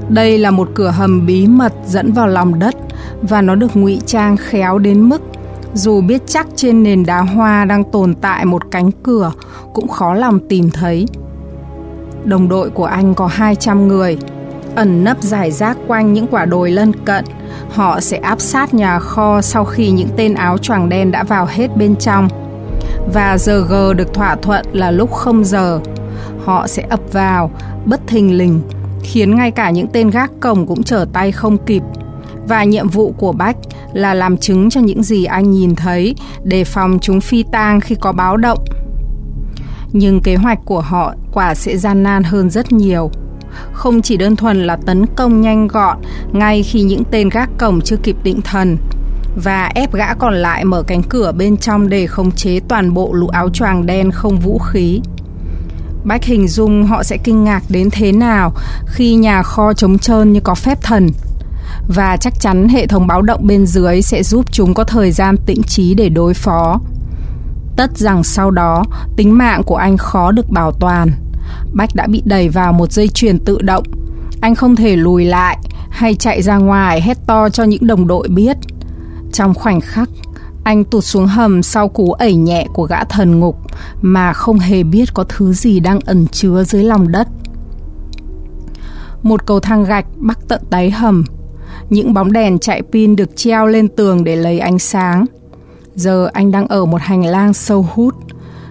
Đây 0.10 0.38
là 0.38 0.52
một 0.52 0.70
cửa 0.76 0.90
hầm 0.90 1.26
bí 1.26 1.48
mật 1.48 1.74
dẫn 1.86 2.12
vào 2.12 2.28
lòng 2.28 2.60
đất 2.60 2.76
và 3.22 3.42
nó 3.42 3.56
được 3.56 3.76
ngụy 3.76 4.00
trang 4.06 4.38
khéo 4.38 4.78
đến 4.78 5.10
mức 5.10 5.22
dù 5.74 6.02
biết 6.02 6.22
chắc 6.28 6.48
trên 6.56 6.84
nền 6.84 7.06
đá 7.06 7.20
hoa 7.22 7.66
đang 7.66 7.84
tồn 7.84 8.14
tại 8.22 8.46
một 8.46 8.72
cánh 8.72 8.92
cửa 9.04 9.32
cũng 9.74 9.88
khó 9.88 10.14
lòng 10.14 10.40
tìm 10.50 10.70
thấy. 10.70 11.06
Đồng 12.24 12.50
đội 12.50 12.70
của 12.70 12.86
anh 12.86 13.16
có 13.16 13.28
200 13.28 13.88
người, 13.88 14.18
ẩn 14.76 15.04
nấp 15.04 15.22
giải 15.22 15.52
rác 15.52 15.78
quanh 15.88 16.14
những 16.14 16.28
quả 16.28 16.46
đồi 16.46 16.72
lân 16.72 16.92
cận, 17.06 17.26
họ 17.70 18.00
sẽ 18.00 18.18
áp 18.18 18.42
sát 18.42 18.74
nhà 18.74 19.00
kho 19.00 19.42
sau 19.42 19.66
khi 19.66 19.92
những 19.92 20.10
tên 20.18 20.34
áo 20.34 20.58
choàng 20.58 20.90
đen 20.90 21.12
đã 21.12 21.24
vào 21.24 21.48
hết 21.50 21.78
bên 21.78 21.96
trong. 21.96 22.28
Và 23.14 23.38
giờ 23.38 23.62
G 23.62 23.98
được 23.98 24.14
thỏa 24.14 24.36
thuận 24.36 24.66
là 24.74 24.92
lúc 24.92 25.14
không 25.14 25.44
giờ. 25.44 25.80
Họ 26.46 26.68
sẽ 26.68 26.84
ập 26.90 27.00
vào, 27.14 27.52
bất 27.86 28.08
thình 28.08 28.38
lình, 28.38 28.62
khiến 29.04 29.36
ngay 29.36 29.52
cả 29.52 29.70
những 29.70 29.88
tên 29.88 30.10
gác 30.10 30.32
cổng 30.40 30.68
cũng 30.68 30.84
trở 30.84 31.06
tay 31.14 31.32
không 31.32 31.58
kịp. 31.58 31.84
Và 32.48 32.64
nhiệm 32.64 32.88
vụ 32.88 33.14
của 33.18 33.32
Bách 33.32 33.58
là 33.94 34.14
làm 34.14 34.38
chứng 34.38 34.70
cho 34.70 34.82
những 34.82 35.04
gì 35.04 35.26
anh 35.26 35.52
nhìn 35.52 35.76
thấy, 35.76 36.16
đề 36.44 36.64
phòng 36.64 37.00
chúng 37.02 37.22
phi 37.22 37.44
tang 37.52 37.80
khi 37.80 37.96
có 37.96 38.12
báo 38.12 38.38
động. 38.38 38.60
Nhưng 39.92 40.22
kế 40.22 40.36
hoạch 40.36 40.60
của 40.66 40.82
họ 40.82 41.14
quả 41.34 41.56
sẽ 41.56 41.78
gian 41.78 42.04
nan 42.04 42.24
hơn 42.24 42.50
rất 42.50 42.72
nhiều 42.72 43.12
không 43.74 44.02
chỉ 44.02 44.18
đơn 44.18 44.36
thuần 44.36 44.68
là 44.68 44.76
tấn 44.76 45.06
công 45.06 45.42
nhanh 45.42 45.68
gọn 45.68 45.98
ngay 46.32 46.64
khi 46.64 46.82
những 46.82 47.04
tên 47.12 47.30
gác 47.30 47.50
cổng 47.58 47.82
chưa 47.82 47.98
kịp 47.98 48.16
định 48.24 48.42
thần 48.42 48.78
và 49.44 49.72
ép 49.76 49.94
gã 49.94 50.14
còn 50.14 50.34
lại 50.34 50.66
mở 50.66 50.84
cánh 50.84 51.04
cửa 51.04 51.32
bên 51.32 51.58
trong 51.58 51.90
để 51.90 52.08
khống 52.08 52.32
chế 52.32 52.60
toàn 52.68 52.94
bộ 52.94 53.14
lũ 53.14 53.28
áo 53.28 53.50
choàng 53.50 53.86
đen 53.86 54.12
không 54.12 54.40
vũ 54.40 54.60
khí. 54.60 55.02
Bách 56.04 56.24
hình 56.24 56.48
dung 56.48 56.86
họ 56.86 57.04
sẽ 57.04 57.18
kinh 57.24 57.44
ngạc 57.44 57.64
đến 57.70 57.90
thế 57.92 58.12
nào 58.12 58.54
khi 58.88 59.16
nhà 59.16 59.44
kho 59.44 59.74
trống 59.74 60.00
trơn 60.00 60.34
như 60.34 60.40
có 60.40 60.56
phép 60.56 60.82
thần. 60.82 61.10
Và 61.88 62.18
chắc 62.18 62.40
chắn 62.40 62.70
hệ 62.70 62.88
thống 62.88 63.08
báo 63.08 63.22
động 63.22 63.48
bên 63.48 63.66
dưới 63.66 64.02
sẽ 64.02 64.24
giúp 64.24 64.46
chúng 64.52 64.74
có 64.74 64.84
thời 64.84 65.12
gian 65.12 65.38
tĩnh 65.46 65.64
trí 65.64 65.94
để 65.94 66.10
đối 66.10 66.34
phó. 66.34 66.80
Tất 67.76 67.98
rằng 67.98 68.24
sau 68.24 68.52
đó, 68.52 68.84
tính 69.16 69.38
mạng 69.38 69.64
của 69.64 69.76
anh 69.76 69.98
khó 69.98 70.32
được 70.32 70.50
bảo 70.50 70.72
toàn. 70.72 71.12
Bách 71.74 71.96
đã 71.96 72.08
bị 72.08 72.22
đẩy 72.26 72.50
vào 72.50 72.74
một 72.74 72.92
dây 72.92 73.08
chuyền 73.08 73.40
tự 73.40 73.62
động. 73.62 73.84
Anh 74.42 74.56
không 74.56 74.76
thể 74.76 74.96
lùi 74.96 75.26
lại 75.26 75.58
hay 75.90 76.16
chạy 76.16 76.42
ra 76.42 76.58
ngoài 76.58 77.02
hét 77.02 77.18
to 77.28 77.50
cho 77.50 77.64
những 77.64 77.88
đồng 77.88 78.08
đội 78.08 78.28
biết. 78.28 78.58
Trong 79.34 79.54
khoảnh 79.54 79.82
khắc, 79.82 80.10
anh 80.64 80.84
tụt 80.84 81.04
xuống 81.04 81.28
hầm 81.28 81.64
sau 81.64 81.90
cú 81.90 82.12
ẩy 82.12 82.36
nhẹ 82.36 82.68
của 82.74 82.84
gã 82.84 83.04
thần 83.04 83.40
ngục 83.40 83.58
mà 84.02 84.34
không 84.34 84.60
hề 84.60 84.84
biết 84.84 85.14
có 85.14 85.24
thứ 85.24 85.54
gì 85.54 85.80
đang 85.80 86.00
ẩn 86.00 86.28
chứa 86.28 86.64
dưới 86.64 86.84
lòng 86.84 87.12
đất. 87.12 87.28
Một 89.24 89.46
cầu 89.46 89.60
thang 89.60 89.84
gạch 89.84 90.06
bắc 90.16 90.40
tận 90.48 90.62
đáy 90.70 90.92
hầm. 90.92 91.24
Những 91.90 92.14
bóng 92.14 92.32
đèn 92.32 92.60
chạy 92.60 92.82
pin 92.82 93.16
được 93.16 93.36
treo 93.36 93.68
lên 93.68 93.88
tường 93.88 94.24
để 94.24 94.36
lấy 94.36 94.60
ánh 94.60 94.80
sáng. 94.80 95.26
Giờ 95.96 96.30
anh 96.34 96.52
đang 96.52 96.68
ở 96.68 96.86
một 96.86 97.02
hành 97.02 97.26
lang 97.26 97.54
sâu 97.54 97.88
hút. 97.94 98.16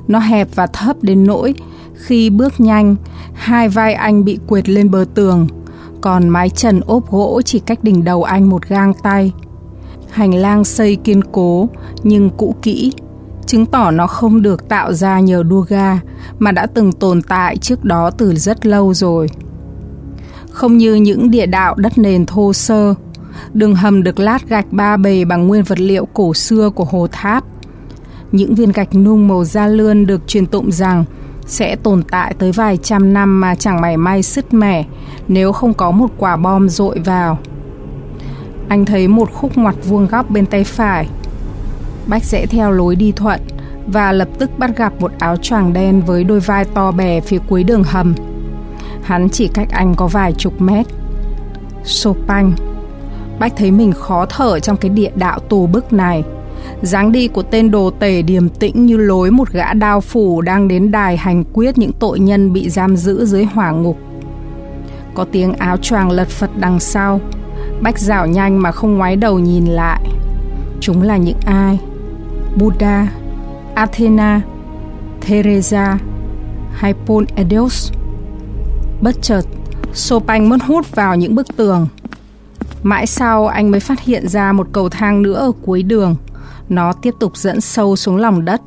Nó 0.09 0.19
hẹp 0.19 0.49
và 0.55 0.67
thấp 0.67 0.97
đến 1.03 1.27
nỗi 1.27 1.55
khi 1.95 2.31
bước 2.31 2.61
nhanh, 2.61 2.97
hai 3.33 3.69
vai 3.69 3.95
anh 3.95 4.25
bị 4.25 4.39
quệt 4.47 4.69
lên 4.69 4.91
bờ 4.91 5.05
tường, 5.15 5.47
còn 6.01 6.29
mái 6.29 6.49
trần 6.49 6.81
ốp 6.87 7.11
gỗ 7.11 7.43
chỉ 7.45 7.59
cách 7.59 7.85
đỉnh 7.85 8.05
đầu 8.05 8.23
anh 8.23 8.49
một 8.49 8.69
gang 8.69 8.93
tay. 9.03 9.33
Hành 10.11 10.35
lang 10.35 10.65
xây 10.65 10.97
kiên 10.97 11.23
cố 11.33 11.69
nhưng 12.03 12.31
cũ 12.37 12.55
kỹ, 12.63 12.93
chứng 13.47 13.67
tỏ 13.67 13.91
nó 13.91 14.07
không 14.07 14.43
được 14.43 14.69
tạo 14.69 14.93
ra 14.93 15.21
nhờ 15.21 15.43
đua 15.43 15.61
ga 15.61 16.01
mà 16.39 16.53
đã 16.53 16.67
từng 16.67 16.93
tồn 16.93 17.23
tại 17.23 17.57
trước 17.57 17.85
đó 17.85 18.11
từ 18.11 18.35
rất 18.35 18.67
lâu 18.67 18.95
rồi. 18.95 19.27
Không 20.51 20.77
như 20.77 20.95
những 20.95 21.31
địa 21.31 21.47
đạo 21.47 21.75
đất 21.75 21.99
nền 21.99 22.27
thô 22.27 22.53
sơ, 22.53 22.95
đường 23.53 23.75
hầm 23.75 24.03
được 24.03 24.19
lát 24.19 24.49
gạch 24.49 24.67
ba 24.71 24.97
bề 24.97 25.25
bằng 25.25 25.49
nguyên 25.49 25.63
vật 25.63 25.81
liệu 25.81 26.07
cổ 26.07 26.35
xưa 26.35 26.71
của 26.71 26.85
hồ 26.85 27.07
tháp. 27.13 27.45
Những 28.33 28.55
viên 28.55 28.73
gạch 28.73 28.95
nung 28.95 29.29
màu 29.29 29.45
da 29.45 29.67
lươn 29.67 30.07
được 30.07 30.27
truyền 30.27 30.47
tụng 30.47 30.73
rằng 30.73 31.05
sẽ 31.47 31.77
tồn 31.77 32.03
tại 32.03 32.35
tới 32.39 32.53
vài 32.53 32.77
trăm 32.77 33.13
năm 33.13 33.41
mà 33.41 33.55
chẳng 33.55 33.81
mảy 33.81 33.97
may 33.97 34.23
sứt 34.23 34.55
mẻ 34.55 34.85
nếu 35.29 35.53
không 35.53 35.75
có 35.75 35.91
một 35.91 36.11
quả 36.19 36.37
bom 36.37 36.69
dội 36.69 36.99
vào. 36.99 37.39
Anh 38.69 38.85
thấy 38.85 39.09
một 39.09 39.33
khúc 39.33 39.59
ngoặt 39.59 39.75
vuông 39.85 40.07
góc 40.07 40.31
bên 40.31 40.47
tay 40.47 40.65
phải. 40.65 41.09
Bách 42.07 42.25
rẽ 42.25 42.47
theo 42.47 42.73
lối 42.73 42.97
đi 42.97 43.13
thuận 43.13 43.41
và 43.87 44.13
lập 44.13 44.29
tức 44.39 44.51
bắt 44.59 44.77
gặp 44.77 44.93
một 45.01 45.13
áo 45.19 45.37
choàng 45.37 45.73
đen 45.73 46.03
với 46.07 46.25
đôi 46.25 46.41
vai 46.41 46.65
to 46.65 46.91
bè 46.91 47.21
phía 47.21 47.39
cuối 47.49 47.65
đường 47.65 47.83
hầm. 47.85 48.15
Hắn 49.03 49.29
chỉ 49.29 49.49
cách 49.55 49.69
anh 49.71 49.95
có 49.95 50.07
vài 50.07 50.33
chục 50.33 50.61
mét. 50.61 50.87
Chopin. 51.85 52.53
Bách 53.39 53.53
thấy 53.57 53.71
mình 53.71 53.93
khó 53.93 54.27
thở 54.27 54.59
trong 54.59 54.77
cái 54.77 54.89
địa 54.89 55.11
đạo 55.15 55.39
tù 55.39 55.67
bức 55.67 55.93
này 55.93 56.25
dáng 56.83 57.13
đi 57.13 57.29
của 57.29 57.43
tên 57.43 57.71
đồ 57.71 57.91
tể 57.99 58.23
điềm 58.23 58.49
tĩnh 58.49 58.87
như 58.87 58.97
lối 58.97 59.31
một 59.31 59.53
gã 59.53 59.75
đao 59.75 60.01
phủ 60.01 60.41
đang 60.41 60.69
đến 60.69 60.91
đài 60.91 61.17
hành 61.17 61.45
quyết 61.53 61.79
những 61.79 61.93
tội 61.93 62.21
nhân 62.21 62.53
bị 62.53 62.71
giam 62.71 62.97
giữ 62.97 63.25
dưới 63.25 63.45
hỏa 63.45 63.71
ngục. 63.71 63.97
Có 65.15 65.27
tiếng 65.33 65.53
áo 65.53 65.77
choàng 65.77 66.11
lật 66.11 66.29
phật 66.29 66.51
đằng 66.57 66.81
sau, 66.81 67.21
Bách 67.81 67.99
dạo 67.99 68.27
nhanh 68.27 68.63
mà 68.63 68.73
không 68.73 68.99
ngoái 68.99 69.17
đầu 69.17 69.39
nhìn 69.39 69.67
lại. 69.67 70.01
Chúng 70.81 71.03
là 71.03 71.17
những 71.17 71.39
ai? 71.47 71.79
Buddha, 72.57 73.09
Athena, 73.75 74.41
Teresa 75.29 75.99
hay 76.73 76.95
Paul 77.07 77.25
Edos? 77.37 77.93
Bất 79.01 79.23
chợt, 79.23 79.43
Chopin 79.95 80.49
mất 80.49 80.63
hút 80.67 80.97
vào 80.97 81.17
những 81.17 81.35
bức 81.35 81.57
tường. 81.57 81.89
Mãi 82.83 83.07
sau 83.07 83.47
anh 83.47 83.71
mới 83.71 83.81
phát 83.81 84.01
hiện 84.01 84.29
ra 84.29 84.53
một 84.53 84.67
cầu 84.73 84.89
thang 84.89 85.23
nữa 85.23 85.35
ở 85.35 85.53
cuối 85.63 85.83
đường– 85.83 86.17
nó 86.69 86.93
tiếp 86.93 87.15
tục 87.21 87.37
dẫn 87.37 87.61
sâu 87.61 87.97
xuống 87.97 88.17
lòng 88.17 88.45
đất. 88.45 88.61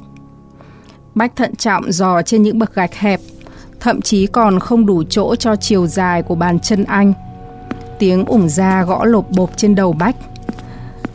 Bách 1.15 1.35
thận 1.35 1.55
trọng 1.55 1.91
dò 1.91 2.21
trên 2.21 2.43
những 2.43 2.59
bậc 2.59 2.75
gạch 2.75 2.95
hẹp, 2.95 3.19
thậm 3.79 4.01
chí 4.01 4.27
còn 4.27 4.59
không 4.59 4.85
đủ 4.85 5.03
chỗ 5.03 5.35
cho 5.35 5.55
chiều 5.55 5.87
dài 5.87 6.21
của 6.21 6.35
bàn 6.35 6.59
chân 6.59 6.83
anh. 6.83 7.13
Tiếng 7.99 8.25
ủng 8.25 8.49
ra 8.49 8.83
gõ 8.83 9.05
lộp 9.05 9.29
bộp 9.29 9.49
trên 9.57 9.75
đầu 9.75 9.93
Bách. 9.93 10.15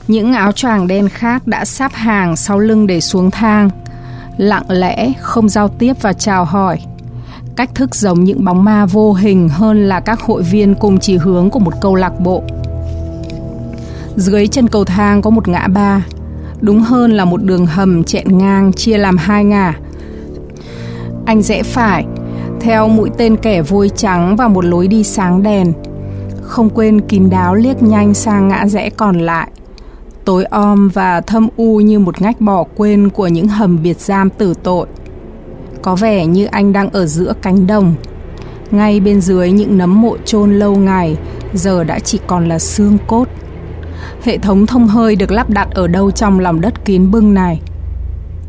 Những 0.09 0.33
áo 0.33 0.53
choàng 0.53 0.87
đen 0.87 1.09
khác 1.09 1.47
đã 1.47 1.65
sắp 1.65 1.93
hàng 1.95 2.37
sau 2.37 2.59
lưng 2.59 2.87
để 2.87 3.01
xuống 3.01 3.31
thang. 3.31 3.71
Lặng 4.37 4.65
lẽ, 4.69 5.13
không 5.21 5.49
giao 5.49 5.69
tiếp 5.69 5.93
và 6.03 6.13
chào 6.13 6.45
hỏi. 6.45 6.79
Cách 7.57 7.75
thức 7.75 7.95
giống 7.95 8.25
những 8.25 8.45
bóng 8.45 8.65
ma 8.65 8.87
vô 8.87 9.13
hình 9.13 9.49
hơn 9.49 9.89
là 9.89 10.01
các 10.01 10.21
hội 10.21 10.43
viên 10.43 10.75
cùng 10.75 10.99
chỉ 10.99 11.17
hướng 11.17 11.51
của 11.51 11.59
một 11.59 11.73
câu 11.81 11.95
lạc 11.95 12.21
bộ. 12.21 12.43
Dưới 14.17 14.47
chân 14.47 14.69
cầu 14.69 14.85
thang 14.85 15.23
có 15.23 15.31
một 15.31 15.49
ngã 15.49 15.69
ba, 15.69 16.07
đúng 16.61 16.81
hơn 16.81 17.13
là 17.13 17.25
một 17.25 17.43
đường 17.43 17.67
hầm 17.67 18.05
chẹn 18.05 18.39
ngang 18.39 18.73
chia 18.73 18.99
làm 18.99 19.17
hai 19.17 19.45
ngả. 19.45 19.75
Anh 21.27 21.43
rẽ 21.43 21.63
phải, 21.63 22.07
theo 22.61 22.89
mũi 22.89 23.11
tên 23.19 23.37
kẻ 23.37 23.63
vôi 23.63 23.91
trắng 23.97 24.37
vào 24.37 24.49
một 24.49 24.65
lối 24.65 24.89
đi 24.89 25.05
sáng 25.05 25.43
đèn. 25.43 25.73
Không 26.43 26.71
quên 26.71 27.01
kín 27.01 27.31
đáo 27.31 27.55
liếc 27.55 27.83
nhanh 27.83 28.15
sang 28.15 28.49
ngã 28.49 28.67
rẽ 28.67 28.91
còn 28.91 29.19
lại. 29.19 29.49
Tối 30.25 30.45
om 30.45 30.89
và 30.89 31.21
thâm 31.21 31.49
u 31.57 31.81
như 31.81 31.99
một 31.99 32.23
ngách 32.23 32.41
bỏ 32.41 32.65
quên 32.77 33.09
của 33.09 33.27
những 33.27 33.49
hầm 33.49 33.83
biệt 33.83 34.01
giam 34.01 34.31
tử 34.31 34.55
tội. 34.63 34.87
Có 35.83 35.97
vẻ 35.97 36.27
như 36.27 36.45
anh 36.45 36.73
đang 36.73 36.91
ở 36.91 37.07
giữa 37.07 37.33
cánh 37.43 37.67
đồng. 37.67 37.95
Ngay 38.71 39.01
bên 39.01 39.21
dưới 39.21 39.51
những 39.51 39.79
nấm 39.79 40.03
mộ 40.03 40.17
chôn 40.25 40.59
lâu 40.59 40.77
ngày, 40.77 41.17
giờ 41.55 41.85
đã 41.85 41.99
chỉ 41.99 42.19
còn 42.27 42.49
là 42.49 42.59
xương 42.59 42.99
cốt 43.07 43.29
hệ 44.23 44.39
thống 44.39 44.67
thông 44.67 44.87
hơi 44.87 45.17
được 45.17 45.31
lắp 45.31 45.51
đặt 45.51 45.69
ở 45.71 45.87
đâu 45.87 46.11
trong 46.11 46.41
lòng 46.41 46.61
đất 46.61 46.85
kín 46.85 47.11
bưng 47.11 47.35
này. 47.35 47.61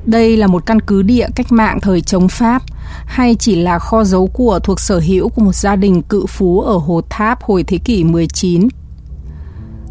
Đây 0.05 0.37
là 0.37 0.47
một 0.47 0.65
căn 0.65 0.79
cứ 0.79 1.01
địa 1.01 1.27
cách 1.35 1.51
mạng 1.51 1.79
thời 1.81 2.01
chống 2.01 2.27
Pháp 2.27 2.61
hay 3.05 3.35
chỉ 3.35 3.55
là 3.55 3.79
kho 3.79 4.03
giấu 4.03 4.27
của 4.27 4.59
thuộc 4.59 4.79
sở 4.79 4.99
hữu 4.99 5.29
của 5.29 5.41
một 5.41 5.55
gia 5.55 5.75
đình 5.75 6.01
cự 6.01 6.25
phú 6.25 6.61
ở 6.61 6.77
Hồ 6.77 7.01
Tháp 7.09 7.43
hồi 7.43 7.63
thế 7.63 7.77
kỷ 7.77 8.03
19. 8.03 8.67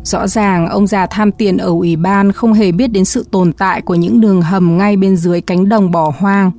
Rõ 0.03 0.27
ràng 0.27 0.67
ông 0.67 0.87
già 0.87 1.07
tham 1.07 1.33
tiền 1.33 1.57
ở 1.57 1.69
ủy 1.69 1.97
ban 1.97 2.33
không 2.33 2.53
hề 2.53 2.73
biết 2.73 2.89
đến 2.89 3.05
sự 3.05 3.27
tồn 3.31 3.53
tại 3.53 3.83
của 3.83 3.95
những 3.95 4.21
đường 4.21 4.43
hầm 4.43 4.79
ngay 4.79 4.97
bên 4.97 5.17
dưới 5.17 5.41
cánh 5.41 5.69
đồng 5.69 5.91
bỏ 5.91 6.13
hoang. 6.19 6.51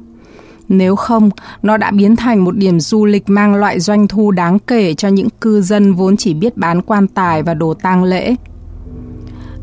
Nếu 0.70 0.96
không, 0.96 1.30
nó 1.62 1.78
đã 1.78 1.92
biến 1.92 2.16
thành 2.16 2.44
một 2.44 2.56
điểm 2.58 2.80
du 2.80 3.06
lịch 3.06 3.30
mang 3.30 3.56
loại 3.56 3.80
doanh 3.80 4.08
thu 4.08 4.32
đáng 4.32 4.60
kể 4.60 4.94
cho 4.94 5.08
những 5.08 5.30
cư 5.42 5.62
dân 5.62 5.94
vốn 5.94 6.18
chỉ 6.18 6.34
biết 6.34 6.58
bán 6.58 6.82
quan 6.82 7.08
tài 7.08 7.44
và 7.44 7.54
đồ 7.54 7.74
tang 7.74 8.04
lễ. 8.04 8.36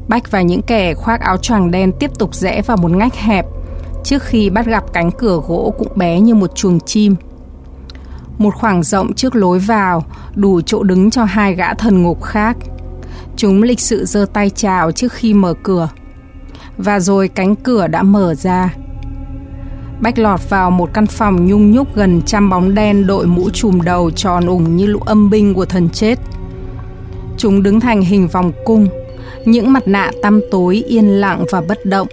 Bách 0.08 0.30
và 0.30 0.42
những 0.42 0.62
kẻ 0.62 0.94
khoác 0.94 1.20
áo 1.20 1.36
choàng 1.36 1.70
đen 1.70 1.92
tiếp 2.00 2.10
tục 2.18 2.34
rẽ 2.34 2.62
vào 2.62 2.76
một 2.76 2.90
ngách 2.90 3.14
hẹp 3.14 3.46
trước 4.04 4.22
khi 4.22 4.50
bắt 4.50 4.66
gặp 4.66 4.84
cánh 4.92 5.10
cửa 5.10 5.40
gỗ 5.48 5.74
cũng 5.78 5.92
bé 5.96 6.20
như 6.20 6.34
một 6.34 6.56
chuồng 6.56 6.80
chim. 6.80 7.16
Một 8.38 8.54
khoảng 8.54 8.82
rộng 8.82 9.14
trước 9.14 9.36
lối 9.36 9.58
vào, 9.58 10.04
đủ 10.34 10.60
chỗ 10.60 10.82
đứng 10.82 11.10
cho 11.10 11.24
hai 11.24 11.54
gã 11.54 11.74
thần 11.74 12.02
ngục 12.02 12.22
khác. 12.22 12.56
Chúng 13.36 13.62
lịch 13.62 13.80
sự 13.80 14.04
giơ 14.04 14.26
tay 14.32 14.50
chào 14.50 14.92
trước 14.92 15.12
khi 15.12 15.34
mở 15.34 15.54
cửa. 15.62 15.88
Và 16.78 17.00
rồi 17.00 17.28
cánh 17.28 17.56
cửa 17.56 17.86
đã 17.86 18.02
mở 18.02 18.34
ra. 18.34 18.74
Bách 20.00 20.18
lọt 20.18 20.50
vào 20.50 20.70
một 20.70 20.90
căn 20.92 21.06
phòng 21.06 21.46
nhung 21.46 21.70
nhúc 21.70 21.94
gần 21.94 22.22
trăm 22.26 22.50
bóng 22.50 22.74
đen 22.74 23.06
đội 23.06 23.26
mũ 23.26 23.50
trùm 23.50 23.80
đầu 23.80 24.10
tròn 24.10 24.46
ủng 24.46 24.76
như 24.76 24.86
lũ 24.86 24.98
âm 25.06 25.30
binh 25.30 25.54
của 25.54 25.64
thần 25.64 25.88
chết. 25.88 26.18
Chúng 27.36 27.62
đứng 27.62 27.80
thành 27.80 28.02
hình 28.02 28.28
vòng 28.28 28.52
cung, 28.64 28.88
những 29.44 29.72
mặt 29.72 29.88
nạ 29.88 30.10
tăm 30.22 30.40
tối 30.50 30.82
yên 30.86 31.08
lặng 31.20 31.44
và 31.50 31.60
bất 31.60 31.86
động. 31.86 32.08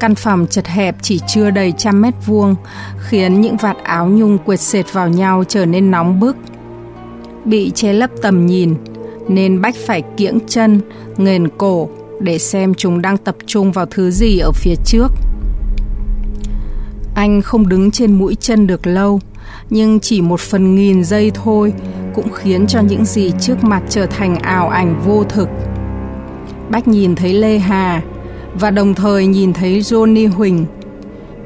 Căn 0.00 0.14
phòng 0.14 0.46
chật 0.50 0.66
hẹp 0.66 0.96
chỉ 1.02 1.20
chưa 1.26 1.50
đầy 1.50 1.72
trăm 1.78 2.02
mét 2.02 2.14
vuông, 2.26 2.54
khiến 2.98 3.40
những 3.40 3.56
vạt 3.56 3.76
áo 3.82 4.08
nhung 4.08 4.38
quệt 4.38 4.60
sệt 4.60 4.92
vào 4.92 5.08
nhau 5.08 5.44
trở 5.48 5.66
nên 5.66 5.90
nóng 5.90 6.20
bức. 6.20 6.36
Bị 7.44 7.72
che 7.74 7.92
lấp 7.92 8.10
tầm 8.22 8.46
nhìn, 8.46 8.74
nên 9.28 9.60
Bách 9.60 9.74
phải 9.86 10.02
kiễng 10.16 10.38
chân, 10.46 10.80
nghền 11.16 11.48
cổ 11.58 11.88
để 12.20 12.38
xem 12.38 12.74
chúng 12.74 13.02
đang 13.02 13.16
tập 13.16 13.36
trung 13.46 13.72
vào 13.72 13.86
thứ 13.86 14.10
gì 14.10 14.38
ở 14.38 14.50
phía 14.54 14.74
trước. 14.84 15.08
Anh 17.14 17.42
không 17.42 17.68
đứng 17.68 17.90
trên 17.90 18.12
mũi 18.12 18.34
chân 18.40 18.66
được 18.66 18.86
lâu, 18.86 19.20
nhưng 19.70 20.00
chỉ 20.00 20.20
một 20.20 20.40
phần 20.40 20.74
nghìn 20.74 21.04
giây 21.04 21.30
thôi 21.34 21.72
cũng 22.14 22.32
khiến 22.32 22.66
cho 22.66 22.80
những 22.80 23.04
gì 23.04 23.32
trước 23.40 23.64
mặt 23.64 23.82
trở 23.88 24.06
thành 24.06 24.36
ảo 24.36 24.68
ảnh 24.68 25.00
vô 25.04 25.24
thực. 25.24 25.48
Bách 26.70 26.88
nhìn 26.88 27.14
thấy 27.14 27.32
Lê 27.32 27.58
Hà 27.58 28.02
và 28.54 28.70
đồng 28.70 28.94
thời 28.94 29.26
nhìn 29.26 29.52
thấy 29.52 29.80
Johnny 29.80 30.32
Huỳnh. 30.32 30.66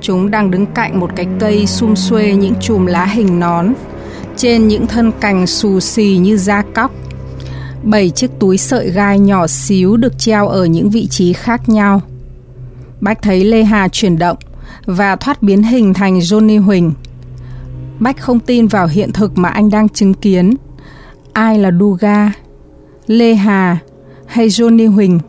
Chúng 0.01 0.31
đang 0.31 0.51
đứng 0.51 0.67
cạnh 0.67 1.01
một 1.01 1.11
cái 1.17 1.27
cây 1.41 1.67
sum 1.67 1.95
xuê 1.95 2.35
những 2.35 2.55
chùm 2.61 2.87
lá 2.87 3.05
hình 3.05 3.41
nón, 3.41 3.73
trên 4.37 4.69
những 4.69 4.87
thân 4.87 5.13
cành 5.21 5.47
xù 5.47 5.81
xì 5.81 6.19
như 6.23 6.37
da 6.37 6.63
cóc. 6.75 6.93
Bảy 7.83 8.11
chiếc 8.11 8.31
túi 8.39 8.59
sợi 8.59 8.91
gai 8.91 9.19
nhỏ 9.19 9.47
xíu 9.47 9.97
được 9.97 10.19
treo 10.19 10.49
ở 10.49 10.65
những 10.65 10.91
vị 10.91 11.07
trí 11.07 11.33
khác 11.33 11.69
nhau. 11.69 12.01
Bách 13.01 13.23
thấy 13.23 13.45
Lê 13.45 13.65
Hà 13.65 13.89
chuyển 13.89 14.19
động 14.19 14.37
và 14.87 15.17
thoát 15.17 15.43
biến 15.43 15.63
hình 15.63 15.95
thành 15.95 16.19
Johnny 16.19 16.63
Huỳnh. 16.63 16.93
Bách 17.99 18.21
không 18.21 18.41
tin 18.41 18.67
vào 18.67 18.87
hiện 18.87 19.13
thực 19.13 19.39
mà 19.39 19.49
anh 19.49 19.71
đang 19.71 19.89
chứng 19.89 20.15
kiến. 20.15 20.55
Ai 21.33 21.59
là 21.59 21.71
Duga? 21.81 22.33
Lê 23.07 23.35
Hà 23.35 23.79
hay 24.29 24.49
Johnny 24.49 24.93
Huỳnh? 24.93 25.21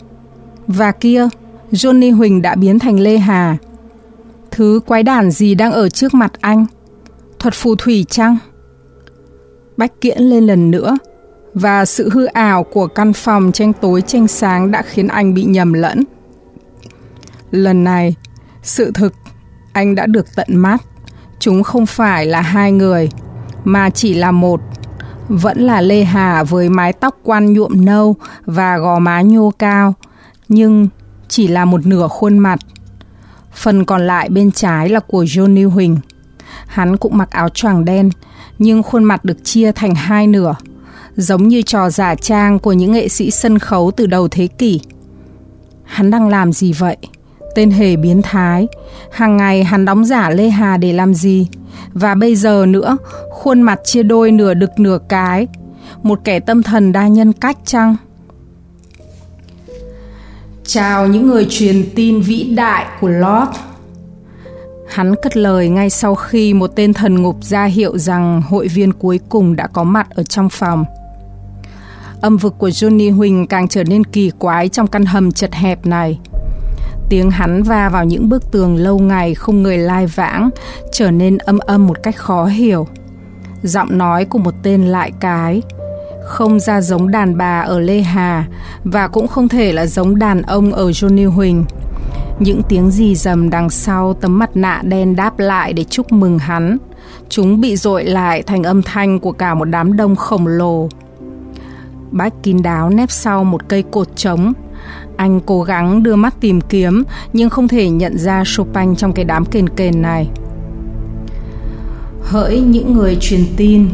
Và 0.68 0.92
kia, 0.92 1.28
Johnny 1.72 2.16
Huỳnh 2.16 2.42
đã 2.42 2.56
biến 2.56 2.80
thành 2.80 3.00
Lê 3.00 3.18
Hà. 3.18 3.58
Thứ 4.52 4.80
quái 4.86 5.04
đản 5.04 5.32
gì 5.32 5.56
đang 5.56 5.72
ở 5.72 5.90
trước 5.90 6.14
mặt 6.14 6.32
anh? 6.42 6.66
Thuật 7.40 7.54
phù 7.54 7.76
thủy 7.76 8.06
chăng? 8.10 8.38
Bách 9.78 10.02
kiễn 10.02 10.22
lên 10.22 10.48
lần 10.48 10.72
nữa 10.72 10.98
và 11.54 11.86
sự 11.86 12.10
hư 12.10 12.26
ảo 12.26 12.64
của 12.64 12.88
căn 12.88 13.14
phòng 13.14 13.52
tranh 13.52 13.74
tối 13.74 14.02
tranh 14.02 14.28
sáng 14.28 14.72
đã 14.72 14.82
khiến 14.82 15.08
anh 15.08 15.34
bị 15.34 15.44
nhầm 15.44 15.74
lẫn. 15.74 16.04
Lần 17.52 17.84
này, 17.84 18.16
sự 18.64 18.92
thực 18.94 19.14
anh 19.74 19.96
đã 19.96 20.06
được 20.06 20.26
tận 20.36 20.48
mắt. 20.50 20.82
Chúng 21.40 21.64
không 21.64 21.86
phải 21.86 22.26
là 22.26 22.42
hai 22.42 22.72
người, 22.72 23.10
mà 23.64 23.90
chỉ 23.90 24.14
là 24.14 24.32
một. 24.32 24.62
Vẫn 25.30 25.60
là 25.60 25.82
Lê 25.82 26.04
Hà 26.04 26.44
với 26.44 26.70
mái 26.70 26.94
tóc 26.94 27.18
quan 27.24 27.54
nhuộm 27.54 27.86
nâu 27.86 28.16
và 28.46 28.78
gò 28.78 29.00
má 29.00 29.22
nhô 29.22 29.52
cao, 29.60 29.94
nhưng 30.48 30.88
chỉ 31.28 31.48
là 31.48 31.66
một 31.66 31.86
nửa 31.86 32.08
khuôn 32.08 32.38
mặt. 32.38 32.60
Phần 33.54 33.86
còn 33.86 34.08
lại 34.08 34.30
bên 34.30 34.52
trái 34.52 34.90
là 34.90 35.00
của 35.00 35.24
Johnny 35.24 35.70
Huỳnh. 35.70 35.98
Hắn 36.68 36.98
cũng 36.98 37.18
mặc 37.18 37.30
áo 37.32 37.50
choàng 37.50 37.86
đen, 37.86 38.10
nhưng 38.60 38.84
khuôn 38.84 39.04
mặt 39.04 39.26
được 39.26 39.44
chia 39.44 39.72
thành 39.72 39.96
hai 39.96 40.28
nửa, 40.28 40.56
giống 41.16 41.48
như 41.48 41.62
trò 41.62 41.90
giả 41.90 42.16
trang 42.16 42.60
của 42.60 42.74
những 42.74 42.92
nghệ 42.92 43.08
sĩ 43.08 43.32
sân 43.32 43.60
khấu 43.60 43.92
từ 43.92 44.06
đầu 44.06 44.28
thế 44.28 44.48
kỷ. 44.48 44.82
Hắn 45.84 46.12
đang 46.12 46.28
làm 46.28 46.54
gì 46.54 46.74
vậy? 46.74 46.98
Tên 47.56 47.72
hề 47.72 47.96
biến 47.96 48.22
thái, 48.22 48.68
hàng 49.12 49.38
ngày 49.38 49.64
hắn 49.64 49.86
đóng 49.86 50.06
giả 50.06 50.30
Lê 50.30 50.50
Hà 50.50 50.78
để 50.78 50.94
làm 50.94 51.14
gì? 51.14 51.48
Và 51.94 52.16
bây 52.16 52.36
giờ 52.36 52.66
nữa, 52.68 52.98
khuôn 53.30 53.62
mặt 53.62 53.80
chia 53.84 54.04
đôi 54.04 54.32
nửa 54.32 54.54
đực 54.54 54.80
nửa 54.80 55.00
cái, 55.10 55.48
một 56.04 56.20
kẻ 56.24 56.40
tâm 56.40 56.64
thần 56.64 56.92
đa 56.92 57.08
nhân 57.08 57.34
cách 57.34 57.58
chăng? 57.66 57.96
Chào 60.66 61.08
những 61.08 61.28
người 61.28 61.48
truyền 61.50 61.90
tin 61.96 62.22
vĩ 62.22 62.44
đại 62.44 62.86
của 63.02 63.08
Lord. 63.08 63.58
Hắn 64.90 65.16
cất 65.22 65.38
lời 65.38 65.70
ngay 65.70 65.90
sau 65.90 66.16
khi 66.16 66.54
một 66.54 66.68
tên 66.76 66.94
thần 66.94 67.22
ngục 67.22 67.44
ra 67.44 67.66
hiệu 67.66 67.98
rằng 67.98 68.42
hội 68.42 68.68
viên 68.68 68.94
cuối 68.94 69.20
cùng 69.30 69.56
đã 69.56 69.68
có 69.68 69.84
mặt 69.84 70.08
ở 70.10 70.24
trong 70.24 70.50
phòng. 70.50 70.86
Âm 72.22 72.38
vực 72.38 72.56
của 72.58 72.70
Johnny 72.70 73.16
Huỳnh 73.16 73.48
càng 73.48 73.68
trở 73.68 73.84
nên 73.84 74.04
kỳ 74.04 74.32
quái 74.40 74.70
trong 74.70 74.88
căn 74.88 75.06
hầm 75.06 75.32
chật 75.32 75.54
hẹp 75.54 75.86
này. 75.86 76.20
Tiếng 77.10 77.32
hắn 77.32 77.64
va 77.64 77.90
vào 77.90 78.06
những 78.06 78.30
bức 78.30 78.52
tường 78.52 78.76
lâu 78.76 79.00
ngày 79.00 79.36
không 79.36 79.64
người 79.64 79.78
lai 79.78 80.08
vãng, 80.08 80.50
trở 80.92 81.12
nên 81.12 81.38
âm 81.38 81.60
âm 81.60 81.88
một 81.88 82.04
cách 82.04 82.16
khó 82.16 82.46
hiểu. 82.46 82.88
Giọng 83.64 83.98
nói 83.98 84.26
của 84.26 84.40
một 84.40 84.54
tên 84.64 84.86
lại 84.86 85.12
cái, 85.20 85.62
không 86.24 86.60
ra 86.60 86.82
giống 86.82 87.12
đàn 87.12 87.38
bà 87.38 87.62
ở 87.62 87.80
Lê 87.80 88.02
Hà 88.02 88.46
và 88.84 89.08
cũng 89.08 89.28
không 89.28 89.48
thể 89.48 89.72
là 89.72 89.86
giống 89.86 90.20
đàn 90.20 90.42
ông 90.42 90.74
ở 90.74 90.90
Johnny 90.90 91.30
Huỳnh. 91.30 91.66
Những 92.40 92.62
tiếng 92.70 92.92
gì 92.92 93.16
dầm 93.16 93.50
đằng 93.50 93.70
sau 93.70 94.14
tấm 94.14 94.40
mặt 94.40 94.50
nạ 94.54 94.82
đen 94.84 95.16
đáp 95.16 95.40
lại 95.40 95.74
để 95.74 95.84
chúc 95.84 96.12
mừng 96.12 96.40
hắn. 96.40 96.78
Chúng 97.30 97.62
bị 97.62 97.76
dội 97.76 98.04
lại 98.04 98.44
thành 98.44 98.64
âm 98.64 98.82
thanh 98.82 99.20
của 99.20 99.32
cả 99.32 99.54
một 99.54 99.66
đám 99.66 99.98
đông 99.98 100.16
khổng 100.16 100.48
lồ. 100.48 100.90
Bách 102.12 102.34
kín 102.44 102.62
đáo 102.62 102.90
nép 102.90 103.12
sau 103.12 103.44
một 103.44 103.62
cây 103.68 103.84
cột 103.92 104.08
trống. 104.16 104.54
Anh 105.20 105.40
cố 105.46 105.62
gắng 105.64 106.04
đưa 106.04 106.16
mắt 106.16 106.34
tìm 106.40 106.62
kiếm 106.62 107.04
nhưng 107.34 107.50
không 107.50 107.68
thể 107.68 107.90
nhận 107.90 108.18
ra 108.18 108.44
Chopin 108.46 108.96
trong 108.96 109.14
cái 109.14 109.26
đám 109.26 109.46
kền 109.46 109.70
kền 109.70 110.02
này. 110.02 110.30
Hỡi 112.24 112.60
những 112.60 112.94
người 112.94 113.18
truyền 113.22 113.42
tin, 113.58 113.90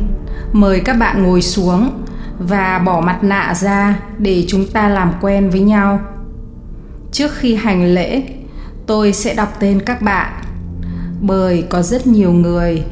mời 0.54 0.80
các 0.80 0.94
bạn 0.94 1.24
ngồi 1.24 1.42
xuống 1.42 1.92
và 2.40 2.80
bỏ 2.86 3.02
mặt 3.02 3.24
nạ 3.24 3.54
ra 3.54 4.00
để 4.18 4.46
chúng 4.48 4.68
ta 4.68 4.90
làm 4.90 5.12
quen 5.22 5.50
với 5.50 5.60
nhau. 5.60 6.00
Trước 7.12 7.32
khi 7.34 7.56
hành 7.56 7.94
lễ, 7.94 8.24
tôi 8.86 9.14
sẽ 9.14 9.34
đọc 9.34 9.54
tên 9.60 9.80
các 9.80 10.02
bạn 10.02 10.34
bởi 11.22 11.62
có 11.70 11.82
rất 11.82 12.08
nhiều 12.08 12.32
người 12.32 12.84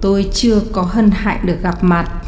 tôi 0.00 0.30
chưa 0.32 0.60
có 0.72 0.82
hân 0.82 1.10
hạnh 1.10 1.40
được 1.46 1.62
gặp 1.62 1.84
mặt. 1.84 2.19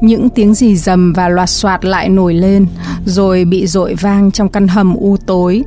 Những 0.00 0.30
tiếng 0.30 0.54
gì 0.54 0.76
dầm 0.76 1.12
và 1.12 1.28
loạt 1.28 1.50
soạt 1.50 1.84
lại 1.84 2.08
nổi 2.08 2.34
lên 2.34 2.66
rồi 3.04 3.44
bị 3.44 3.66
dội 3.66 3.94
vang 3.94 4.30
trong 4.30 4.48
căn 4.48 4.68
hầm 4.68 4.94
u 4.94 5.16
tối. 5.26 5.64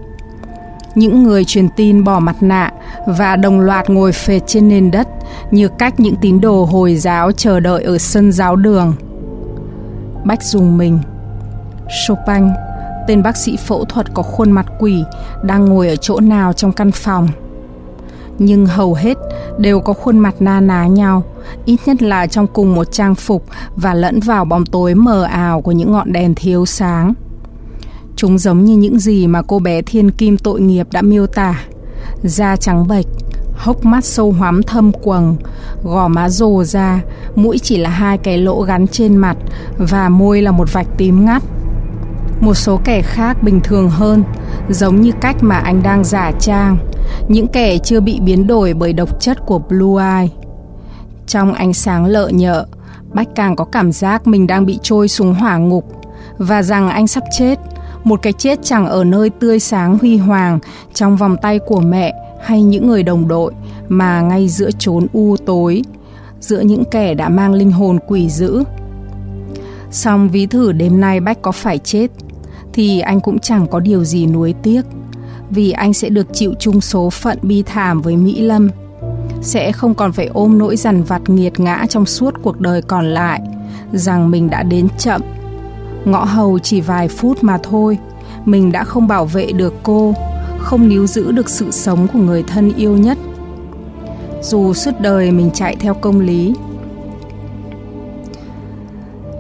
Những 0.96 1.24
người 1.24 1.46
truyền 1.46 1.68
tin 1.76 2.04
bỏ 2.04 2.20
mặt 2.20 2.36
nạ 2.42 2.72
và 3.08 3.36
đồng 3.36 3.60
loạt 3.60 3.90
ngồi 3.90 4.12
phệt 4.12 4.42
trên 4.48 4.68
nền 4.68 4.92
đất 4.92 5.08
như 5.52 5.68
cách 5.68 6.00
những 6.00 6.16
tín 6.22 6.42
đồ 6.42 6.66
Hồi 6.66 6.96
giáo 6.96 7.32
chờ 7.32 7.60
đợi 7.60 7.84
ở 7.84 7.98
sân 7.98 8.32
giáo 8.32 8.56
đường. 8.56 8.94
Bách 10.26 10.44
dùng 10.44 10.78
mình. 10.78 11.00
Chopin, 12.08 12.44
tên 13.08 13.24
bác 13.24 13.38
sĩ 13.38 13.58
phẫu 13.58 13.86
thuật 13.86 14.14
có 14.14 14.24
khuôn 14.24 14.52
mặt 14.52 14.66
quỷ, 14.80 15.04
đang 15.44 15.66
ngồi 15.66 15.88
ở 15.88 15.96
chỗ 15.96 16.20
nào 16.20 16.54
trong 16.54 16.72
căn 16.72 16.92
phòng. 16.92 17.28
Nhưng 18.40 18.66
hầu 18.66 18.94
hết 18.94 19.18
đều 19.58 19.80
có 19.80 19.94
khuôn 19.94 20.20
mặt 20.20 20.36
na 20.40 20.60
ná 20.60 20.86
nhau, 20.86 21.24
ít 21.66 21.78
nhất 21.86 22.02
là 22.02 22.28
trong 22.28 22.48
cùng 22.48 22.76
một 22.76 22.92
trang 22.92 23.16
phục 23.16 23.46
và 23.76 23.94
lẫn 23.94 24.20
vào 24.20 24.46
bóng 24.46 24.66
tối 24.66 24.96
mờ 24.96 25.24
ảo 25.24 25.62
của 25.62 25.72
những 25.72 25.92
ngọn 25.92 26.12
đèn 26.12 26.36
thiếu 26.36 26.66
sáng. 26.66 27.14
Chúng 28.16 28.38
giống 28.38 28.66
như 28.66 28.78
những 28.78 29.00
gì 29.00 29.28
mà 29.28 29.42
cô 29.42 29.60
bé 29.60 29.82
thiên 29.82 30.12
kim 30.12 30.38
tội 30.38 30.62
nghiệp 30.62 30.88
đã 30.92 31.02
miêu 31.02 31.28
tả. 31.28 31.66
Da 32.24 32.56
trắng 32.56 32.88
bệch, 32.88 33.06
hốc 33.56 33.86
mắt 33.86 34.06
sâu 34.06 34.32
hoắm 34.32 34.64
thâm 34.64 34.92
quầng, 34.92 35.36
gò 35.84 36.08
má 36.08 36.30
rồ 36.30 36.64
ra, 36.64 37.02
mũi 37.36 37.60
chỉ 37.60 37.78
là 37.78 37.90
hai 37.90 38.18
cái 38.18 38.38
lỗ 38.38 38.62
gắn 38.62 38.88
trên 38.88 39.16
mặt 39.16 39.38
và 39.78 40.10
môi 40.10 40.42
là 40.42 40.52
một 40.52 40.74
vạch 40.74 40.88
tím 40.98 41.26
ngắt. 41.26 41.44
Một 42.42 42.54
số 42.54 42.80
kẻ 42.84 43.02
khác 43.02 43.44
bình 43.44 43.60
thường 43.64 43.90
hơn, 43.90 44.24
giống 44.70 45.02
như 45.02 45.12
cách 45.22 45.36
mà 45.42 45.56
anh 45.56 45.84
đang 45.84 46.04
giả 46.04 46.32
trang, 46.40 46.78
những 47.28 47.48
kẻ 47.48 47.78
chưa 47.78 48.00
bị 48.00 48.20
biến 48.20 48.48
đổi 48.48 48.74
bởi 48.74 48.94
độc 48.94 49.20
chất 49.20 49.46
của 49.46 49.60
Blue 49.60 50.04
Eye. 50.18 50.28
Trong 51.28 51.54
ánh 51.54 51.74
sáng 51.74 52.06
lợ 52.06 52.30
nhợ, 52.30 52.66
Bách 53.14 53.28
càng 53.36 53.56
có 53.56 53.66
cảm 53.66 53.92
giác 53.92 54.28
mình 54.28 54.48
đang 54.48 54.66
bị 54.66 54.80
trôi 54.84 55.08
xuống 55.08 55.34
hỏa 55.34 55.58
ngục 55.58 55.86
và 56.38 56.64
rằng 56.64 56.90
anh 56.90 57.08
sắp 57.08 57.24
chết, 57.38 57.60
một 58.04 58.22
cái 58.22 58.34
chết 58.34 58.60
chẳng 58.64 58.86
ở 58.86 59.04
nơi 59.04 59.30
tươi 59.30 59.60
sáng 59.60 59.98
huy 59.98 60.18
hoàng 60.18 60.60
trong 60.94 61.18
vòng 61.18 61.38
tay 61.42 61.60
của 61.60 61.80
mẹ 61.80 62.14
hay 62.44 62.64
những 62.64 62.88
người 62.88 63.04
đồng 63.04 63.28
đội 63.28 63.54
mà 63.88 64.22
ngay 64.22 64.48
giữa 64.48 64.70
chốn 64.80 65.08
u 65.14 65.36
tối, 65.46 65.82
giữa 66.40 66.60
những 66.60 66.84
kẻ 66.92 67.14
đã 67.14 67.30
mang 67.30 67.54
linh 67.54 67.72
hồn 67.72 68.00
quỷ 68.08 68.30
dữ. 68.30 68.64
Xong 69.92 70.30
ví 70.30 70.46
thử 70.46 70.72
đêm 70.72 71.02
nay 71.02 71.20
Bách 71.20 71.42
có 71.42 71.52
phải 71.52 71.78
chết, 71.78 72.08
thì 72.74 73.00
anh 73.00 73.20
cũng 73.20 73.40
chẳng 73.40 73.68
có 73.68 73.80
điều 73.80 74.04
gì 74.04 74.26
nuối 74.26 74.54
tiếc, 74.64 74.82
vì 75.50 75.72
anh 75.72 75.94
sẽ 75.94 76.10
được 76.10 76.28
chịu 76.34 76.54
chung 76.60 76.82
số 76.82 77.10
phận 77.10 77.38
bi 77.42 77.64
thảm 77.64 78.02
với 78.02 78.16
Mỹ 78.18 78.42
Lâm. 78.42 78.70
Sẽ 79.42 79.72
không 79.72 79.96
còn 79.96 80.12
phải 80.12 80.26
ôm 80.26 80.58
nỗi 80.58 80.76
dằn 80.76 81.04
vặt 81.04 81.22
nghiệt 81.30 81.60
ngã 81.60 81.86
trong 81.90 82.06
suốt 82.06 82.34
cuộc 82.42 82.60
đời 82.60 82.82
còn 82.82 83.06
lại, 83.06 83.42
rằng 83.94 84.32
mình 84.32 84.50
đã 84.50 84.64
đến 84.64 84.88
chậm. 84.98 85.22
Ngõ 86.06 86.24
hầu 86.24 86.60
chỉ 86.60 86.82
vài 86.82 87.08
phút 87.08 87.44
mà 87.44 87.58
thôi, 87.64 87.98
mình 88.46 88.72
đã 88.72 88.84
không 88.84 89.08
bảo 89.08 89.26
vệ 89.26 89.52
được 89.52 89.74
cô, 89.84 90.14
không 90.60 90.90
níu 90.90 91.08
giữ 91.08 91.32
được 91.32 91.50
sự 91.50 91.72
sống 91.72 92.08
của 92.14 92.20
người 92.20 92.44
thân 92.44 92.74
yêu 92.78 92.98
nhất. 92.98 93.18
Dù 94.42 94.74
suốt 94.74 94.92
đời 95.00 95.32
mình 95.32 95.52
chạy 95.54 95.76
theo 95.76 95.94
công 95.94 96.20
lý. 96.20 96.54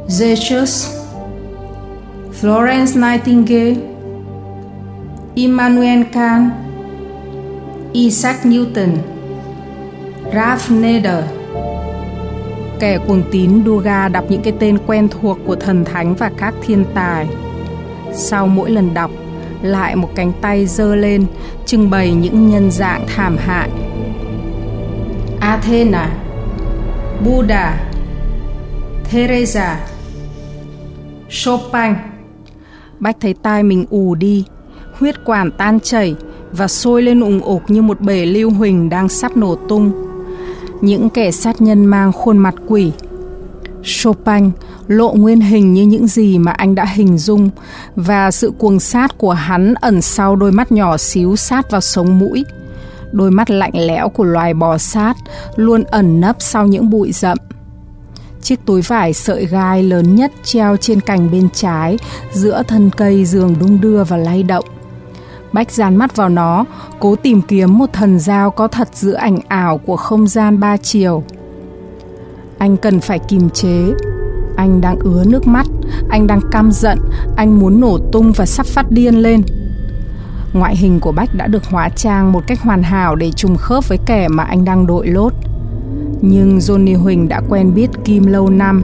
Jesus 0.08 1.01
Florence 2.42 2.96
Nightingale 2.96 3.76
Immanuel 5.36 6.04
Kant 6.12 6.52
Isaac 7.94 8.46
Newton 8.46 8.98
Ralph 10.34 10.72
Nader 10.72 11.24
kẻ 12.80 13.00
cuồng 13.08 13.24
tín 13.32 13.64
Duga 13.66 14.08
đọc 14.08 14.26
những 14.30 14.42
cái 14.42 14.54
tên 14.60 14.78
quen 14.88 15.08
thuộc 15.10 15.38
của 15.46 15.56
thần 15.56 15.86
thánh 15.86 16.16
và 16.16 16.32
các 16.38 16.54
thiên 16.62 16.86
tài. 16.94 17.28
Sau 18.14 18.48
mỗi 18.48 18.72
lần 18.72 18.94
đọc, 18.94 19.12
lại 19.62 19.96
một 19.96 20.10
cánh 20.16 20.32
tay 20.42 20.66
giơ 20.66 20.96
lên 20.96 21.26
trưng 21.66 21.90
bày 21.90 22.12
những 22.12 22.50
nhân 22.50 22.72
dạng 22.72 23.06
thảm 23.08 23.38
hại. 23.38 23.70
Athena, 25.40 26.10
Buddha, 27.26 27.92
Teresa, 29.12 29.80
Chopin. 31.30 32.11
Bách 33.02 33.18
thấy 33.20 33.34
tai 33.34 33.64
mình 33.64 33.86
ù 33.90 34.16
đi, 34.16 34.46
huyết 35.00 35.16
quản 35.26 35.52
tan 35.52 35.80
chảy 35.80 36.16
và 36.52 36.68
sôi 36.68 37.02
lên 37.02 37.22
ủng 37.22 37.42
ục 37.42 37.62
như 37.68 37.82
một 37.82 38.02
bể 38.02 38.26
lưu 38.26 38.50
huỳnh 38.50 38.90
đang 38.90 39.10
sắp 39.10 39.38
nổ 39.38 39.56
tung. 39.56 39.92
Những 40.82 41.10
kẻ 41.10 41.32
sát 41.32 41.62
nhân 41.62 41.86
mang 41.86 42.12
khuôn 42.12 42.38
mặt 42.38 42.56
quỷ. 42.68 42.92
Chopin 43.84 44.52
lộ 44.88 45.14
nguyên 45.14 45.42
hình 45.42 45.74
như 45.74 45.84
những 45.84 46.08
gì 46.08 46.38
mà 46.38 46.52
anh 46.52 46.76
đã 46.76 46.86
hình 46.86 47.18
dung 47.18 47.50
và 47.96 48.32
sự 48.32 48.52
cuồng 48.58 48.80
sát 48.80 49.18
của 49.18 49.34
hắn 49.34 49.74
ẩn 49.74 50.02
sau 50.02 50.36
đôi 50.36 50.52
mắt 50.52 50.72
nhỏ 50.72 50.98
xíu 50.98 51.36
sát 51.36 51.72
vào 51.72 51.82
sống 51.82 52.20
mũi. 52.20 52.46
Đôi 53.12 53.32
mắt 53.32 53.50
lạnh 53.50 53.74
lẽo 53.74 54.10
của 54.10 54.24
loài 54.24 54.54
bò 54.54 54.78
sát 54.78 55.14
luôn 55.56 55.84
ẩn 55.84 56.22
nấp 56.22 56.36
sau 56.40 56.68
những 56.68 56.90
bụi 56.90 57.12
rậm. 57.12 57.38
Chiếc 58.42 58.66
túi 58.66 58.82
vải 58.82 59.14
sợi 59.14 59.46
gai 59.46 59.84
lớn 59.84 60.16
nhất 60.16 60.32
treo 60.44 60.78
trên 60.78 61.02
cành 61.02 61.32
bên 61.32 61.50
trái 61.54 61.98
giữa 62.32 62.64
thân 62.68 62.90
cây 62.98 63.26
giường 63.26 63.56
đung 63.60 63.82
đưa 63.82 64.04
và 64.04 64.18
lay 64.18 64.44
động. 64.44 64.66
Bách 65.54 65.72
dán 65.72 65.96
mắt 65.96 66.16
vào 66.16 66.30
nó, 66.30 66.66
cố 67.00 67.16
tìm 67.16 67.42
kiếm 67.42 67.78
một 67.78 67.94
thần 67.94 68.20
giao 68.20 68.52
có 68.52 68.68
thật 68.68 68.88
giữa 68.94 69.14
ảnh 69.14 69.40
ảo 69.48 69.78
của 69.78 69.98
không 69.98 70.28
gian 70.28 70.60
ba 70.60 70.78
chiều. 70.78 71.24
Anh 72.58 72.78
cần 72.78 73.00
phải 73.00 73.20
kìm 73.20 73.50
chế. 73.50 73.94
Anh 74.56 74.82
đang 74.82 75.00
ứa 75.00 75.24
nước 75.28 75.48
mắt, 75.48 75.66
anh 76.10 76.28
đang 76.28 76.40
căm 76.52 76.72
giận, 76.72 77.00
anh 77.38 77.60
muốn 77.60 77.82
nổ 77.82 77.98
tung 78.12 78.32
và 78.36 78.46
sắp 78.46 78.66
phát 78.66 78.92
điên 78.92 79.16
lên. 79.16 79.42
Ngoại 80.54 80.76
hình 80.76 81.00
của 81.00 81.12
Bách 81.12 81.36
đã 81.36 81.48
được 81.48 81.66
hóa 81.66 81.90
trang 81.90 82.32
một 82.32 82.44
cách 82.48 82.62
hoàn 82.62 82.84
hảo 82.84 83.16
để 83.16 83.32
trùng 83.32 83.56
khớp 83.58 83.88
với 83.88 83.98
kẻ 84.06 84.28
mà 84.28 84.44
anh 84.44 84.66
đang 84.66 84.88
đội 84.88 85.08
lốt. 85.08 85.34
Nhưng 86.22 86.58
Johnny 86.58 87.02
Huỳnh 87.02 87.28
đã 87.28 87.42
quen 87.50 87.74
biết 87.74 87.90
Kim 88.06 88.26
lâu 88.26 88.50
năm. 88.50 88.84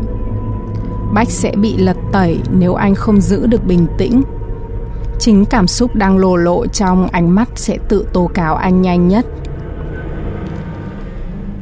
Bách 1.14 1.30
sẽ 1.30 1.52
bị 1.56 1.78
lật 1.78 1.98
tẩy 2.12 2.40
nếu 2.52 2.74
anh 2.74 2.96
không 2.96 3.22
giữ 3.22 3.48
được 3.48 3.66
bình 3.66 3.88
tĩnh. 3.98 4.22
Chính 5.20 5.46
cảm 5.46 5.68
xúc 5.68 5.96
đang 5.96 6.18
lồ 6.18 6.36
lộ 6.36 6.68
trong 6.68 7.08
ánh 7.08 7.36
mắt 7.36 7.50
sẽ 7.56 7.78
tự 7.90 8.06
tố 8.14 8.30
cáo 8.34 8.56
anh 8.56 8.82
nhanh 8.82 9.08
nhất. 9.08 9.26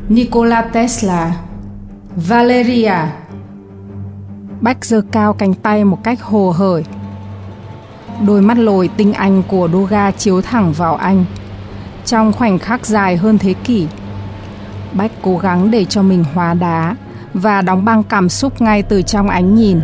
Nikola 0.09 0.61
Tesla 0.61 1.35
Valeria 2.15 2.93
Bách 4.61 4.85
giơ 4.85 5.01
cao 5.11 5.33
cánh 5.33 5.53
tay 5.53 5.83
một 5.83 6.03
cách 6.03 6.21
hồ 6.21 6.53
hởi. 6.57 6.83
Đôi 8.27 8.41
mắt 8.41 8.57
lồi 8.57 8.89
tinh 8.97 9.13
anh 9.13 9.43
của 9.47 9.69
Doga 9.73 10.11
chiếu 10.11 10.41
thẳng 10.41 10.73
vào 10.73 10.95
anh. 10.95 11.25
Trong 12.05 12.33
khoảnh 12.33 12.59
khắc 12.59 12.85
dài 12.85 13.17
hơn 13.17 13.38
thế 13.38 13.53
kỷ, 13.53 13.88
Bách 14.95 15.12
cố 15.21 15.38
gắng 15.38 15.71
để 15.71 15.86
cho 15.86 16.01
mình 16.01 16.23
hóa 16.34 16.53
đá 16.53 16.95
và 17.34 17.62
đóng 17.62 17.86
băng 17.86 18.03
cảm 18.03 18.29
xúc 18.29 18.62
ngay 18.62 18.84
từ 18.84 19.01
trong 19.01 19.29
ánh 19.29 19.55
nhìn. 19.55 19.79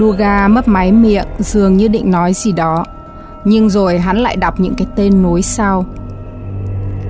Duga 0.00 0.48
mấp 0.48 0.68
máy 0.68 0.92
miệng 0.92 1.26
dường 1.38 1.76
như 1.76 1.88
định 1.88 2.10
nói 2.10 2.32
gì 2.32 2.52
đó, 2.52 2.84
nhưng 3.44 3.70
rồi 3.70 3.98
hắn 3.98 4.16
lại 4.16 4.36
đọc 4.36 4.60
những 4.60 4.74
cái 4.74 4.86
tên 4.96 5.22
nối 5.22 5.42
sau. 5.42 5.84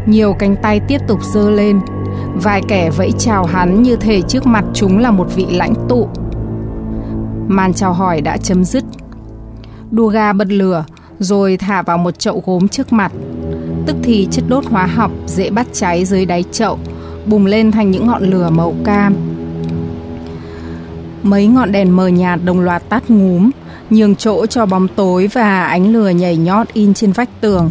Nhiều 0.06 0.34
cánh 0.38 0.56
tay 0.62 0.80
tiếp 0.88 0.98
tục 1.08 1.18
giơ 1.34 1.50
lên, 1.50 1.80
vài 2.34 2.62
kẻ 2.68 2.90
vẫy 2.90 3.12
chào 3.18 3.44
hắn 3.44 3.82
như 3.82 3.96
thể 3.96 4.22
trước 4.22 4.46
mặt 4.46 4.64
chúng 4.74 4.98
là 4.98 5.10
một 5.10 5.26
vị 5.34 5.46
lãnh 5.50 5.74
tụ. 5.88 6.08
Màn 7.48 7.74
chào 7.74 7.92
hỏi 7.92 8.20
đã 8.20 8.36
chấm 8.36 8.64
dứt. 8.64 8.84
Duga 9.92 10.32
bật 10.32 10.48
lửa 10.48 10.84
rồi 11.18 11.56
thả 11.56 11.82
vào 11.82 11.98
một 11.98 12.18
chậu 12.18 12.42
gốm 12.46 12.68
trước 12.68 12.92
mặt. 12.92 13.12
Tức 13.86 13.96
thì 14.02 14.28
chất 14.30 14.44
đốt 14.48 14.64
hóa 14.66 14.86
học 14.86 15.10
dễ 15.26 15.50
bắt 15.50 15.66
cháy 15.72 16.04
dưới 16.04 16.26
đáy 16.26 16.44
chậu, 16.52 16.78
bùng 17.26 17.46
lên 17.46 17.70
thành 17.70 17.90
những 17.90 18.06
ngọn 18.06 18.22
lửa 18.22 18.50
màu 18.50 18.74
cam 18.84 19.14
Mấy 21.24 21.46
ngọn 21.46 21.72
đèn 21.72 21.96
mờ 21.96 22.08
nhạt 22.08 22.40
đồng 22.44 22.60
loạt 22.60 22.88
tắt 22.88 23.10
ngúm, 23.10 23.50
nhường 23.90 24.16
chỗ 24.16 24.46
cho 24.46 24.66
bóng 24.66 24.88
tối 24.88 25.28
và 25.32 25.64
ánh 25.64 25.92
lửa 25.92 26.08
nhảy 26.08 26.36
nhót 26.36 26.72
in 26.72 26.94
trên 26.94 27.12
vách 27.12 27.28
tường. 27.40 27.70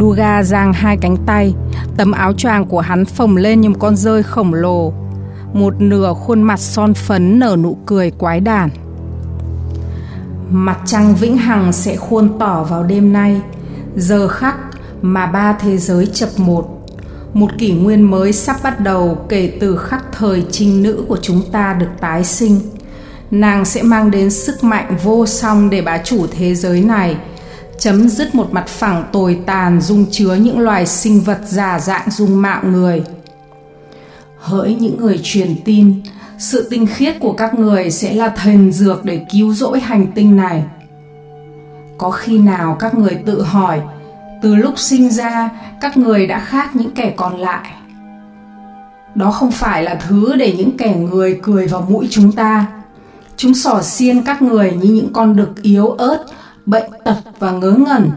Duga 0.00 0.42
giang 0.42 0.72
hai 0.72 0.96
cánh 0.96 1.16
tay, 1.26 1.54
tấm 1.96 2.12
áo 2.12 2.32
choàng 2.32 2.66
của 2.66 2.80
hắn 2.80 3.04
phồng 3.04 3.36
lên 3.36 3.60
như 3.60 3.68
một 3.68 3.76
con 3.78 3.96
rơi 3.96 4.22
khổng 4.22 4.54
lồ. 4.54 4.92
Một 5.52 5.74
nửa 5.80 6.14
khuôn 6.14 6.42
mặt 6.42 6.60
son 6.60 6.94
phấn 6.94 7.38
nở 7.38 7.56
nụ 7.62 7.76
cười 7.86 8.10
quái 8.10 8.40
đản. 8.40 8.70
Mặt 10.50 10.78
trăng 10.84 11.14
vĩnh 11.14 11.36
hằng 11.36 11.72
sẽ 11.72 11.96
khuôn 11.96 12.38
tỏ 12.38 12.64
vào 12.70 12.82
đêm 12.82 13.12
nay, 13.12 13.40
giờ 13.96 14.28
khắc 14.28 14.56
mà 15.02 15.26
ba 15.26 15.52
thế 15.52 15.76
giới 15.76 16.06
chập 16.06 16.28
một. 16.36 16.68
Một 17.32 17.50
kỷ 17.58 17.72
nguyên 17.72 18.02
mới 18.02 18.32
sắp 18.32 18.56
bắt 18.62 18.80
đầu 18.80 19.26
kể 19.28 19.52
từ 19.60 19.76
khắc 19.76 20.04
thời 20.12 20.44
trinh 20.50 20.82
nữ 20.82 21.04
của 21.08 21.18
chúng 21.22 21.42
ta 21.52 21.76
được 21.80 21.90
tái 22.00 22.24
sinh. 22.24 22.60
Nàng 23.30 23.64
sẽ 23.64 23.82
mang 23.82 24.10
đến 24.10 24.30
sức 24.30 24.64
mạnh 24.64 24.96
vô 25.04 25.26
song 25.26 25.70
để 25.70 25.82
bá 25.82 25.98
chủ 25.98 26.26
thế 26.26 26.54
giới 26.54 26.80
này, 26.80 27.16
chấm 27.78 28.08
dứt 28.08 28.34
một 28.34 28.52
mặt 28.52 28.66
phẳng 28.66 29.04
tồi 29.12 29.38
tàn 29.46 29.80
dung 29.80 30.06
chứa 30.10 30.34
những 30.34 30.60
loài 30.60 30.86
sinh 30.86 31.20
vật 31.20 31.38
giả 31.46 31.78
dạng 31.80 32.10
dung 32.10 32.42
mạo 32.42 32.64
người. 32.64 33.02
Hỡi 34.38 34.74
những 34.74 35.00
người 35.00 35.20
truyền 35.22 35.56
tin, 35.64 36.02
sự 36.38 36.68
tinh 36.70 36.86
khiết 36.86 37.20
của 37.20 37.32
các 37.32 37.54
người 37.54 37.90
sẽ 37.90 38.14
là 38.14 38.28
thần 38.28 38.72
dược 38.72 39.04
để 39.04 39.20
cứu 39.32 39.54
rỗi 39.54 39.80
hành 39.80 40.06
tinh 40.14 40.36
này 40.36 40.64
có 41.98 42.10
khi 42.10 42.38
nào 42.38 42.76
các 42.80 42.94
người 42.94 43.22
tự 43.26 43.42
hỏi, 43.42 43.80
từ 44.42 44.54
lúc 44.54 44.78
sinh 44.78 45.10
ra, 45.10 45.50
các 45.80 45.96
người 45.96 46.26
đã 46.26 46.40
khác 46.40 46.76
những 46.76 46.90
kẻ 46.90 47.14
còn 47.16 47.38
lại? 47.38 47.70
Đó 49.14 49.30
không 49.30 49.50
phải 49.50 49.82
là 49.82 49.94
thứ 49.94 50.36
để 50.36 50.54
những 50.58 50.76
kẻ 50.76 50.96
người 50.96 51.40
cười 51.42 51.66
vào 51.66 51.86
mũi 51.88 52.08
chúng 52.10 52.32
ta. 52.32 52.66
Chúng 53.36 53.54
xỏ 53.54 53.82
xiên 53.82 54.22
các 54.22 54.42
người 54.42 54.72
như 54.72 54.92
những 54.92 55.12
con 55.12 55.36
đực 55.36 55.62
yếu 55.62 55.88
ớt, 55.88 56.24
bệnh 56.66 56.90
tật 57.04 57.16
và 57.38 57.50
ngớ 57.50 57.72
ngẩn. 57.72 58.10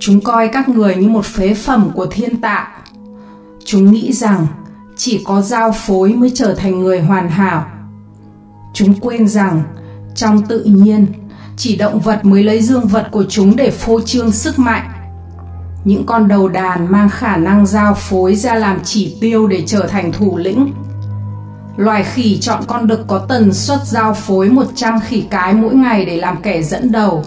Chúng 0.00 0.20
coi 0.20 0.48
các 0.48 0.68
người 0.68 0.96
như 0.96 1.08
một 1.08 1.24
phế 1.24 1.54
phẩm 1.54 1.90
của 1.94 2.06
thiên 2.06 2.40
tạo 2.40 2.66
chúng 3.64 3.90
nghĩ 3.90 4.12
rằng 4.12 4.46
chỉ 4.96 5.22
có 5.24 5.40
giao 5.40 5.72
phối 5.72 6.12
mới 6.12 6.32
trở 6.34 6.54
thành 6.54 6.80
người 6.80 7.00
hoàn 7.00 7.28
hảo. 7.30 7.66
Chúng 8.74 8.94
quên 9.00 9.28
rằng 9.28 9.62
trong 10.14 10.42
tự 10.42 10.64
nhiên 10.64 11.06
chỉ 11.56 11.76
động 11.76 12.00
vật 12.00 12.24
mới 12.24 12.42
lấy 12.42 12.62
dương 12.62 12.86
vật 12.86 13.08
của 13.10 13.24
chúng 13.28 13.56
để 13.56 13.70
phô 13.70 14.00
trương 14.00 14.32
sức 14.32 14.58
mạnh 14.58 14.90
những 15.84 16.06
con 16.06 16.28
đầu 16.28 16.48
đàn 16.48 16.92
mang 16.92 17.08
khả 17.08 17.36
năng 17.36 17.66
giao 17.66 17.94
phối 17.94 18.34
ra 18.34 18.54
làm 18.54 18.80
chỉ 18.84 19.16
tiêu 19.20 19.46
để 19.46 19.62
trở 19.66 19.86
thành 19.86 20.12
thủ 20.12 20.36
lĩnh. 20.36 20.72
Loài 21.76 22.04
khỉ 22.04 22.38
chọn 22.40 22.62
con 22.66 22.86
đực 22.86 23.04
có 23.06 23.18
tần 23.18 23.52
suất 23.52 23.78
giao 23.84 24.14
phối 24.14 24.50
100 24.50 25.00
khỉ 25.00 25.24
cái 25.30 25.54
mỗi 25.54 25.74
ngày 25.74 26.04
để 26.04 26.16
làm 26.16 26.36
kẻ 26.42 26.62
dẫn 26.62 26.92
đầu. 26.92 27.24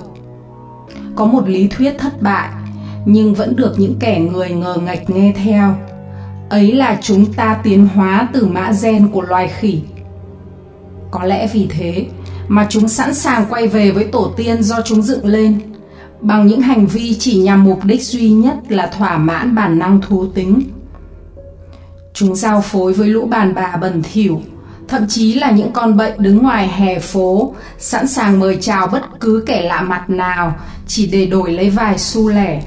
Có 1.15 1.25
một 1.25 1.47
lý 1.49 1.67
thuyết 1.67 1.93
thất 1.99 2.21
bại, 2.21 2.49
nhưng 3.05 3.33
vẫn 3.33 3.55
được 3.55 3.73
những 3.77 3.95
kẻ 3.99 4.19
người 4.19 4.49
ngờ 4.49 4.77
ngạch 4.81 5.09
nghe 5.09 5.33
theo. 5.43 5.75
Ấy 6.49 6.71
là 6.71 6.97
chúng 7.01 7.33
ta 7.33 7.59
tiến 7.63 7.87
hóa 7.95 8.27
từ 8.33 8.45
mã 8.45 8.71
gen 8.81 9.07
của 9.07 9.21
loài 9.21 9.47
khỉ. 9.47 9.81
Có 11.11 11.23
lẽ 11.23 11.47
vì 11.53 11.67
thế 11.69 12.05
mà 12.47 12.67
chúng 12.69 12.87
sẵn 12.87 13.13
sàng 13.13 13.45
quay 13.49 13.67
về 13.67 13.91
với 13.91 14.03
tổ 14.03 14.33
tiên 14.37 14.63
do 14.63 14.81
chúng 14.81 15.01
dựng 15.01 15.25
lên– 15.25 15.59
bằng 16.21 16.47
những 16.47 16.61
hành 16.61 16.87
vi 16.87 17.15
chỉ 17.19 17.37
nhằm 17.37 17.63
mục 17.63 17.85
đích 17.85 18.03
duy 18.03 18.29
nhất 18.29 18.55
là 18.69 18.87
thỏa 18.87 19.17
mãn 19.17 19.55
bản 19.55 19.79
năng 19.79 20.01
thú 20.01 20.27
tính. 20.35 20.61
Chúng 22.13 22.35
giao 22.35 22.61
phối 22.61 22.93
với 22.93 23.07
lũ 23.07 23.25
bàn 23.25 23.53
bà 23.55 23.75
bẩn 23.81 24.03
thỉu, 24.13 24.41
thậm 24.87 25.05
chí 25.07 25.33
là 25.33 25.51
những 25.51 25.71
con 25.71 25.97
bệnh 25.97 26.13
đứng 26.17 26.43
ngoài 26.43 26.67
hè 26.67 26.99
phố, 26.99 27.55
sẵn 27.77 28.07
sàng 28.07 28.39
mời 28.39 28.57
chào 28.61 28.87
bất 28.87 29.03
cứ 29.19 29.43
kẻ 29.47 29.61
lạ 29.61 29.81
mặt 29.81 30.09
nào 30.09 30.55
chỉ 30.87 31.07
để 31.07 31.25
đổi 31.25 31.51
lấy 31.51 31.69
vài 31.69 31.97
xu 31.97 32.29
lẻ. 32.29 32.61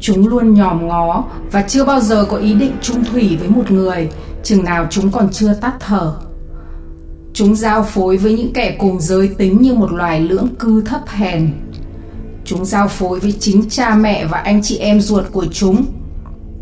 Chúng 0.00 0.28
luôn 0.28 0.54
nhòm 0.54 0.88
ngó 0.88 1.24
và 1.52 1.62
chưa 1.62 1.84
bao 1.84 2.00
giờ 2.00 2.24
có 2.24 2.36
ý 2.36 2.54
định 2.54 2.72
chung 2.82 3.04
thủy 3.04 3.36
với 3.40 3.48
một 3.48 3.70
người, 3.70 4.08
chừng 4.42 4.64
nào 4.64 4.86
chúng 4.90 5.10
còn 5.10 5.28
chưa 5.32 5.54
tắt 5.54 5.72
thở. 5.80 6.14
Chúng 7.34 7.56
giao 7.56 7.82
phối 7.82 8.16
với 8.16 8.32
những 8.32 8.52
kẻ 8.52 8.76
cùng 8.78 9.00
giới 9.00 9.28
tính 9.28 9.62
như 9.62 9.74
một 9.74 9.92
loài 9.92 10.20
lưỡng 10.20 10.48
cư 10.58 10.82
thấp 10.86 11.08
hèn, 11.08 11.52
Chúng 12.44 12.64
giao 12.64 12.88
phối 12.88 13.20
với 13.20 13.32
chính 13.32 13.68
cha 13.70 13.94
mẹ 13.94 14.24
và 14.26 14.38
anh 14.38 14.62
chị 14.62 14.76
em 14.76 15.00
ruột 15.00 15.24
của 15.32 15.46
chúng. 15.52 15.84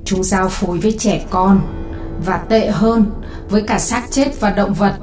Chúng 0.05 0.25
giao 0.25 0.49
phối 0.49 0.79
với 0.79 0.93
trẻ 0.99 1.25
con 1.31 1.61
và 2.25 2.39
tệ 2.39 2.71
hơn 2.71 3.05
với 3.49 3.63
cả 3.63 3.79
xác 3.79 4.11
chết 4.11 4.41
và 4.41 4.51
động 4.51 4.75
vật. 4.75 4.95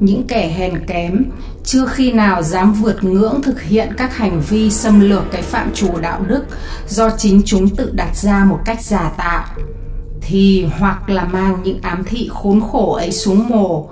Những 0.00 0.26
kẻ 0.26 0.48
hèn 0.48 0.86
kém 0.86 1.24
chưa 1.64 1.86
khi 1.86 2.12
nào 2.12 2.42
dám 2.42 2.72
vượt 2.72 3.04
ngưỡng 3.04 3.42
thực 3.42 3.62
hiện 3.62 3.92
các 3.96 4.16
hành 4.16 4.40
vi 4.48 4.70
xâm 4.70 5.00
lược 5.00 5.22
cái 5.32 5.42
phạm 5.42 5.70
trù 5.74 5.98
đạo 5.98 6.20
đức 6.28 6.44
do 6.88 7.10
chính 7.18 7.42
chúng 7.44 7.68
tự 7.68 7.90
đặt 7.94 8.16
ra 8.16 8.44
một 8.44 8.58
cách 8.64 8.82
giả 8.82 9.12
tạo 9.16 9.44
thì 10.20 10.66
hoặc 10.78 11.08
là 11.08 11.24
mang 11.24 11.62
những 11.64 11.78
ám 11.82 12.04
thị 12.04 12.30
khốn 12.32 12.60
khổ 12.60 12.92
ấy 12.92 13.12
xuống 13.12 13.48
mồ 13.48 13.88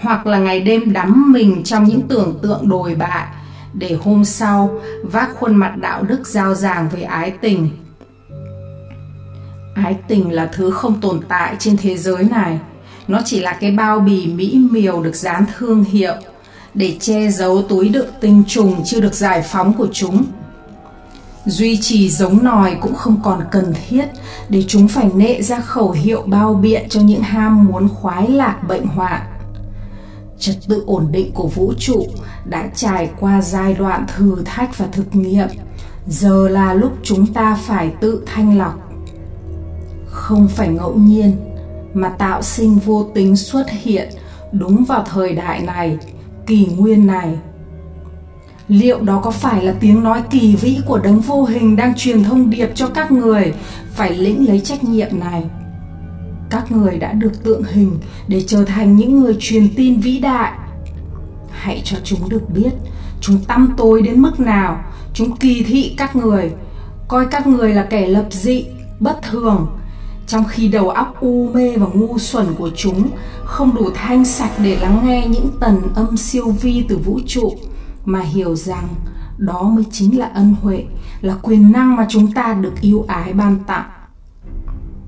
hoặc 0.00 0.26
là 0.26 0.38
ngày 0.38 0.60
đêm 0.60 0.92
đắm 0.92 1.32
mình 1.32 1.62
trong 1.64 1.84
những 1.84 2.08
tưởng 2.08 2.38
tượng 2.42 2.68
đồi 2.68 2.94
bại, 2.94 3.26
để 3.72 3.96
hôm 4.04 4.24
sau 4.24 4.80
vác 5.02 5.30
khuôn 5.36 5.54
mặt 5.54 5.74
đạo 5.76 6.02
đức 6.02 6.26
giao 6.26 6.54
giảng 6.54 6.88
về 6.88 7.02
ái 7.02 7.30
tình. 7.30 7.70
Ái 9.74 9.96
tình 10.08 10.32
là 10.32 10.48
thứ 10.52 10.70
không 10.70 11.00
tồn 11.00 11.20
tại 11.28 11.56
trên 11.58 11.76
thế 11.76 11.96
giới 11.96 12.24
này. 12.24 12.58
Nó 13.08 13.20
chỉ 13.24 13.40
là 13.40 13.52
cái 13.60 13.70
bao 13.70 14.00
bì 14.00 14.26
mỹ 14.26 14.66
miều 14.70 15.02
được 15.02 15.14
dán 15.14 15.44
thương 15.56 15.84
hiệu, 15.84 16.14
để 16.74 16.96
che 17.00 17.30
giấu 17.30 17.62
túi 17.62 17.88
đựng 17.88 18.08
tinh 18.20 18.42
trùng 18.48 18.82
chưa 18.84 19.00
được 19.00 19.14
giải 19.14 19.42
phóng 19.42 19.72
của 19.72 19.88
chúng. 19.92 20.24
Duy 21.44 21.78
trì 21.80 22.08
giống 22.08 22.44
nòi 22.44 22.76
cũng 22.80 22.94
không 22.94 23.20
còn 23.22 23.40
cần 23.50 23.74
thiết 23.88 24.04
để 24.48 24.64
chúng 24.68 24.88
phải 24.88 25.10
nệ 25.14 25.42
ra 25.42 25.60
khẩu 25.60 25.90
hiệu 25.90 26.22
bao 26.26 26.54
biện 26.54 26.88
cho 26.88 27.00
những 27.00 27.22
ham 27.22 27.64
muốn 27.64 27.88
khoái 27.88 28.28
lạc 28.28 28.58
bệnh 28.68 28.86
hoạn 28.86 29.20
trật 30.38 30.56
tự 30.68 30.82
ổn 30.86 31.08
định 31.10 31.32
của 31.32 31.48
vũ 31.48 31.72
trụ 31.78 32.06
đã 32.44 32.70
trải 32.74 33.10
qua 33.20 33.42
giai 33.42 33.74
đoạn 33.74 34.06
thử 34.16 34.42
thách 34.44 34.78
và 34.78 34.86
thực 34.92 35.14
nghiệm. 35.14 35.48
Giờ 36.06 36.48
là 36.48 36.74
lúc 36.74 36.92
chúng 37.02 37.26
ta 37.26 37.54
phải 37.54 37.92
tự 38.00 38.22
thanh 38.26 38.58
lọc. 38.58 38.92
Không 40.06 40.48
phải 40.48 40.68
ngẫu 40.68 40.94
nhiên, 40.94 41.36
mà 41.94 42.08
tạo 42.08 42.42
sinh 42.42 42.78
vô 42.78 43.10
tính 43.14 43.36
xuất 43.36 43.70
hiện 43.70 44.08
đúng 44.52 44.84
vào 44.84 45.04
thời 45.10 45.34
đại 45.34 45.60
này, 45.62 45.98
kỷ 46.46 46.66
nguyên 46.66 47.06
này. 47.06 47.38
Liệu 48.68 49.00
đó 49.00 49.20
có 49.24 49.30
phải 49.30 49.64
là 49.64 49.74
tiếng 49.80 50.02
nói 50.02 50.22
kỳ 50.30 50.56
vĩ 50.56 50.78
của 50.86 50.98
đấng 50.98 51.20
vô 51.20 51.44
hình 51.44 51.76
đang 51.76 51.94
truyền 51.96 52.24
thông 52.24 52.50
điệp 52.50 52.68
cho 52.74 52.88
các 52.88 53.12
người 53.12 53.54
phải 53.90 54.14
lĩnh 54.14 54.48
lấy 54.48 54.60
trách 54.60 54.84
nhiệm 54.84 55.20
này? 55.20 55.44
Các 56.50 56.72
người 56.72 56.98
đã 56.98 57.12
được 57.12 57.44
tượng 57.44 57.62
hình 57.64 57.98
để 58.28 58.44
trở 58.46 58.64
thành 58.64 58.96
những 58.96 59.20
người 59.20 59.36
truyền 59.40 59.68
tin 59.76 60.00
vĩ 60.00 60.18
đại. 60.18 60.52
Hãy 61.50 61.82
cho 61.84 61.96
chúng 62.04 62.28
được 62.28 62.50
biết, 62.54 62.70
chúng 63.20 63.44
tăm 63.44 63.74
tối 63.76 64.02
đến 64.02 64.20
mức 64.20 64.40
nào, 64.40 64.84
chúng 65.14 65.36
kỳ 65.36 65.62
thị 65.62 65.94
các 65.96 66.16
người, 66.16 66.52
coi 67.08 67.26
các 67.26 67.46
người 67.46 67.74
là 67.74 67.86
kẻ 67.90 68.06
lập 68.06 68.26
dị, 68.30 68.66
bất 69.00 69.22
thường. 69.22 69.66
Trong 70.26 70.44
khi 70.44 70.68
đầu 70.68 70.90
óc 70.90 71.20
u 71.20 71.50
mê 71.54 71.76
và 71.76 71.86
ngu 71.94 72.18
xuẩn 72.18 72.46
của 72.58 72.70
chúng, 72.76 73.10
không 73.44 73.74
đủ 73.74 73.90
thanh 73.94 74.24
sạch 74.24 74.52
để 74.62 74.76
lắng 74.76 75.00
nghe 75.04 75.26
những 75.26 75.50
tần 75.60 75.80
âm 75.94 76.16
siêu 76.16 76.50
vi 76.50 76.84
từ 76.88 76.96
vũ 76.96 77.20
trụ, 77.26 77.54
mà 78.04 78.20
hiểu 78.20 78.56
rằng 78.56 78.88
đó 79.38 79.62
mới 79.62 79.84
chính 79.92 80.18
là 80.18 80.26
ân 80.34 80.54
huệ, 80.62 80.84
là 81.20 81.34
quyền 81.42 81.72
năng 81.72 81.96
mà 81.96 82.06
chúng 82.08 82.32
ta 82.32 82.54
được 82.54 82.80
yêu 82.80 83.04
ái 83.08 83.32
ban 83.32 83.56
tặng. 83.66 83.90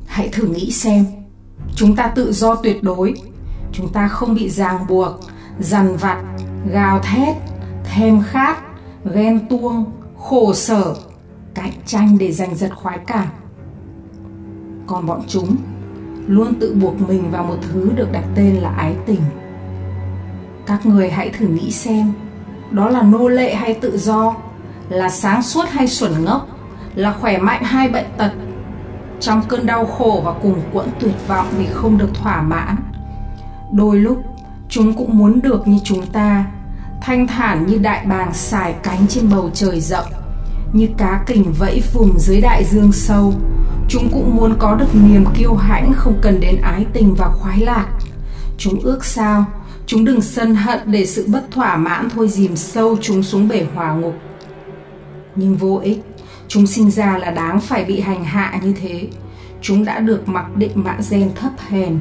Hãy 0.07 0.29
thử 0.29 0.47
nghĩ 0.47 0.71
xem 0.71 1.05
chúng 1.75 1.97
ta 1.97 2.07
tự 2.15 2.33
do 2.33 2.55
tuyệt 2.55 2.83
đối. 2.83 3.15
Chúng 3.73 3.89
ta 3.93 4.09
không 4.09 4.35
bị 4.35 4.51
ràng 4.51 4.87
buộc, 4.89 5.21
dằn 5.61 5.97
vặt, 5.97 6.23
gào 6.73 6.99
thét, 6.99 7.37
thèm 7.85 8.23
khát, 8.23 8.59
ghen 9.15 9.49
tuông, 9.49 9.85
khổ 10.19 10.55
sở, 10.55 10.95
cạnh 11.55 11.73
tranh 11.87 12.19
để 12.19 12.33
giành 12.33 12.55
giật 12.55 12.71
khoái 12.75 12.99
cảm. 13.07 13.27
Còn 14.87 15.07
bọn 15.07 15.23
chúng 15.29 15.57
luôn 16.27 16.55
tự 16.61 16.75
buộc 16.75 17.09
mình 17.09 17.31
vào 17.31 17.45
một 17.45 17.57
thứ 17.63 17.91
được 17.97 18.13
đặt 18.13 18.25
tên 18.35 18.55
là 18.57 18.69
ái 18.69 18.95
tình. 19.07 19.21
Các 20.67 20.87
người 20.87 21.11
hãy 21.11 21.31
thử 21.31 21.47
nghĩ 21.47 21.71
xem, 21.71 22.13
đó 22.71 22.89
là 22.89 23.03
nô 23.03 23.29
lệ 23.29 23.55
hay 23.55 23.75
tự 23.75 23.99
do? 23.99 24.35
Là 24.89 25.09
sáng 25.09 25.43
suốt 25.43 25.65
hay 25.69 25.87
xuẩn 25.87 26.25
ngốc? 26.25 26.49
Là 26.95 27.13
khỏe 27.21 27.39
mạnh 27.39 27.63
hay 27.65 27.89
bệnh 27.89 28.07
tật? 28.17 28.33
Trong 29.21 29.43
cơn 29.49 29.67
đau 29.67 29.87
khổ 29.87 30.23
và 30.25 30.33
cùng 30.43 30.61
quẫn 30.73 30.89
tuyệt 31.01 31.15
vọng 31.29 31.47
vì 31.59 31.67
không 31.67 31.99
được 31.99 32.15
thỏa 32.15 32.43
mãn, 32.43 32.77
đôi 33.73 33.99
lúc 33.99 34.23
chúng 34.69 34.97
cũng 34.97 35.19
muốn 35.19 35.41
được 35.43 35.69
như 35.69 35.79
chúng 35.85 36.07
ta, 36.07 36.45
thanh 37.01 37.27
thản 37.27 37.67
như 37.67 37.79
đại 37.79 38.07
bàng 38.07 38.35
xài 38.35 38.75
cánh 38.83 39.07
trên 39.09 39.31
bầu 39.31 39.51
trời 39.55 39.81
rộng, 39.81 40.07
như 40.73 40.89
cá 40.99 41.23
kình 41.27 41.53
vẫy 41.59 41.83
vùng 41.93 42.19
dưới 42.19 42.41
đại 42.41 42.65
dương 42.65 42.93
sâu. 42.93 43.33
Chúng 43.89 44.09
cũng 44.13 44.37
muốn 44.37 44.55
có 44.59 44.75
được 44.75 44.95
niềm 44.95 45.25
kiêu 45.35 45.55
hãnh 45.55 45.93
không 45.93 46.19
cần 46.23 46.41
đến 46.41 46.61
ái 46.63 46.87
tình 46.93 47.15
và 47.15 47.29
khoái 47.29 47.61
lạc. 47.61 47.87
Chúng 48.59 48.81
ước 48.81 49.05
sao, 49.05 49.45
chúng 49.87 50.05
đừng 50.05 50.21
sân 50.21 50.55
hận 50.55 50.79
để 50.87 51.07
sự 51.07 51.27
bất 51.29 51.51
thỏa 51.51 51.77
mãn 51.77 52.09
thôi 52.11 52.29
dìm 52.29 52.57
sâu 52.57 52.97
chúng 53.01 53.23
xuống 53.23 53.49
bể 53.49 53.67
hòa 53.75 53.93
ngục. 53.93 54.15
Nhưng 55.37 55.57
vô 55.57 55.81
ích 55.83 56.05
chúng 56.51 56.67
sinh 56.67 56.91
ra 56.91 57.19
là 57.19 57.31
đáng 57.31 57.61
phải 57.61 57.85
bị 57.85 58.01
hành 58.01 58.25
hạ 58.25 58.61
như 58.63 58.73
thế. 58.73 59.09
Chúng 59.63 59.85
đã 59.85 60.01
được 60.01 60.29
mặc 60.29 60.57
định 60.57 60.71
mạng 60.75 61.01
gen 61.11 61.31
thấp 61.35 61.53
hèn, 61.69 61.99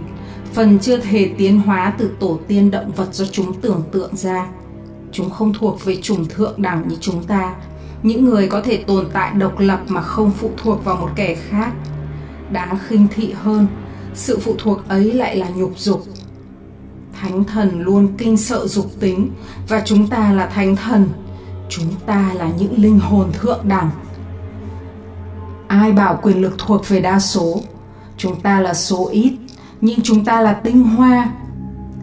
phần 0.53 0.79
chưa 0.79 0.97
thể 0.97 1.31
tiến 1.37 1.61
hóa 1.61 1.93
từ 1.97 2.11
tổ 2.19 2.39
tiên 2.47 2.71
động 2.71 2.91
vật 2.95 3.13
do 3.13 3.25
chúng 3.25 3.61
tưởng 3.61 3.83
tượng 3.91 4.15
ra. 4.15 4.47
Chúng 5.11 5.29
không 5.29 5.53
thuộc 5.53 5.85
về 5.85 5.95
chủng 6.01 6.25
thượng 6.25 6.61
đẳng 6.61 6.87
như 6.87 6.95
chúng 6.99 7.23
ta. 7.23 7.55
Những 8.03 8.25
người 8.25 8.47
có 8.47 8.61
thể 8.61 8.77
tồn 8.77 9.07
tại 9.13 9.33
độc 9.33 9.59
lập 9.59 9.79
mà 9.87 10.01
không 10.01 10.31
phụ 10.31 10.51
thuộc 10.57 10.85
vào 10.85 10.95
một 10.95 11.09
kẻ 11.15 11.35
khác. 11.35 11.71
Đáng 12.51 12.77
khinh 12.87 13.07
thị 13.15 13.33
hơn, 13.41 13.67
sự 14.13 14.39
phụ 14.41 14.55
thuộc 14.57 14.87
ấy 14.87 15.13
lại 15.13 15.35
là 15.35 15.49
nhục 15.49 15.71
dục. 15.77 16.03
Thánh 17.21 17.43
thần 17.43 17.81
luôn 17.81 18.07
kinh 18.17 18.37
sợ 18.37 18.67
dục 18.67 18.91
tính, 18.99 19.31
và 19.67 19.81
chúng 19.85 20.07
ta 20.07 20.33
là 20.33 20.45
thánh 20.45 20.75
thần. 20.75 21.09
Chúng 21.69 21.93
ta 22.05 22.31
là 22.33 22.51
những 22.59 22.73
linh 22.77 22.99
hồn 22.99 23.31
thượng 23.33 23.59
đẳng 23.63 23.89
ai 25.69 25.91
bảo 25.91 26.19
quyền 26.21 26.41
lực 26.41 26.55
thuộc 26.57 26.89
về 26.89 27.01
đa 27.01 27.19
số? 27.19 27.61
Chúng 28.17 28.41
ta 28.41 28.61
là 28.61 28.73
số 28.73 29.09
ít, 29.11 29.33
nhưng 29.81 30.01
chúng 30.01 30.25
ta 30.25 30.41
là 30.41 30.53
tinh 30.53 30.83
hoa. 30.83 31.29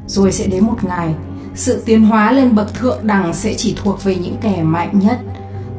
Rồi 0.07 0.33
sẽ 0.33 0.46
đến 0.46 0.64
một 0.64 0.85
ngày, 0.85 1.14
sự 1.55 1.83
tiến 1.87 2.05
hóa 2.05 2.33
lên 2.33 2.55
bậc 2.55 2.74
thượng 2.74 3.07
đẳng 3.07 3.35
sẽ 3.35 3.55
chỉ 3.55 3.76
thuộc 3.83 4.05
về 4.05 4.16
những 4.16 4.37
kẻ 4.40 4.62
mạnh 4.62 4.98
nhất, 4.98 5.18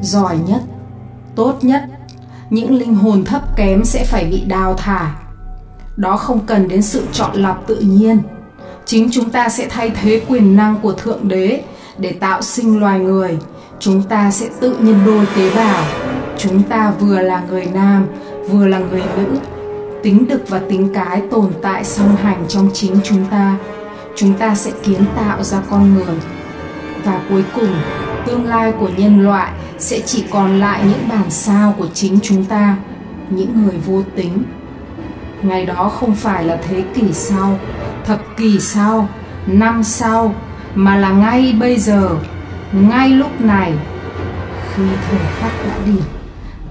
giỏi 0.02 0.38
nhất, 0.48 0.62
tốt 1.34 1.58
nhất. 1.62 1.84
Những 2.50 2.74
linh 2.74 2.94
hồn 2.94 3.24
thấp 3.24 3.56
kém 3.56 3.84
sẽ 3.84 4.04
phải 4.04 4.24
bị 4.24 4.44
đào 4.44 4.74
thải. 4.74 5.10
Đó 5.96 6.16
không 6.16 6.46
cần 6.46 6.68
đến 6.68 6.82
sự 6.82 7.06
chọn 7.12 7.36
lọc 7.36 7.66
tự 7.66 7.76
nhiên. 7.76 8.18
Chính 8.84 9.08
chúng 9.10 9.30
ta 9.30 9.48
sẽ 9.48 9.66
thay 9.70 9.90
thế 9.90 10.22
quyền 10.28 10.56
năng 10.56 10.80
của 10.80 10.92
thượng 10.92 11.28
đế 11.28 11.62
để 11.98 12.12
tạo 12.12 12.42
sinh 12.42 12.80
loài 12.80 12.98
người. 12.98 13.38
Chúng 13.78 14.02
ta 14.02 14.30
sẽ 14.30 14.48
tự 14.60 14.76
nhân 14.80 15.00
đôi 15.06 15.26
tế 15.36 15.50
bào 15.56 15.84
chúng 16.38 16.62
ta 16.62 16.92
vừa 17.00 17.20
là 17.22 17.42
người 17.48 17.66
nam, 17.74 18.06
vừa 18.48 18.66
là 18.66 18.78
người 18.78 19.02
nữ. 19.16 19.38
Tính 20.02 20.26
đực 20.28 20.48
và 20.48 20.60
tính 20.68 20.94
cái 20.94 21.22
tồn 21.30 21.52
tại 21.62 21.84
song 21.84 22.16
hành 22.16 22.44
trong 22.48 22.70
chính 22.72 22.96
chúng 23.04 23.24
ta 23.30 23.56
chúng 24.18 24.34
ta 24.34 24.54
sẽ 24.54 24.70
kiến 24.82 25.04
tạo 25.16 25.42
ra 25.42 25.58
con 25.70 25.94
người. 25.94 26.16
Và 27.04 27.20
cuối 27.28 27.44
cùng, 27.54 27.74
tương 28.26 28.46
lai 28.46 28.72
của 28.72 28.90
nhân 28.96 29.24
loại 29.24 29.52
sẽ 29.78 30.00
chỉ 30.00 30.24
còn 30.30 30.60
lại 30.60 30.80
những 30.84 31.08
bản 31.08 31.30
sao 31.30 31.74
của 31.78 31.86
chính 31.94 32.18
chúng 32.22 32.44
ta, 32.44 32.76
những 33.30 33.64
người 33.64 33.78
vô 33.86 34.02
tính. 34.16 34.42
Ngày 35.42 35.66
đó 35.66 35.88
không 36.00 36.14
phải 36.14 36.44
là 36.44 36.58
thế 36.68 36.84
kỷ 36.94 37.12
sau, 37.12 37.58
thập 38.04 38.20
kỷ 38.36 38.60
sau, 38.60 39.08
năm 39.46 39.82
sau, 39.82 40.34
mà 40.74 40.96
là 40.96 41.10
ngay 41.10 41.54
bây 41.60 41.78
giờ, 41.78 42.10
ngay 42.72 43.08
lúc 43.08 43.40
này, 43.40 43.72
khi 44.74 44.82
thời 45.10 45.20
khắc 45.40 45.52
đã 45.66 45.74
điểm 45.86 46.17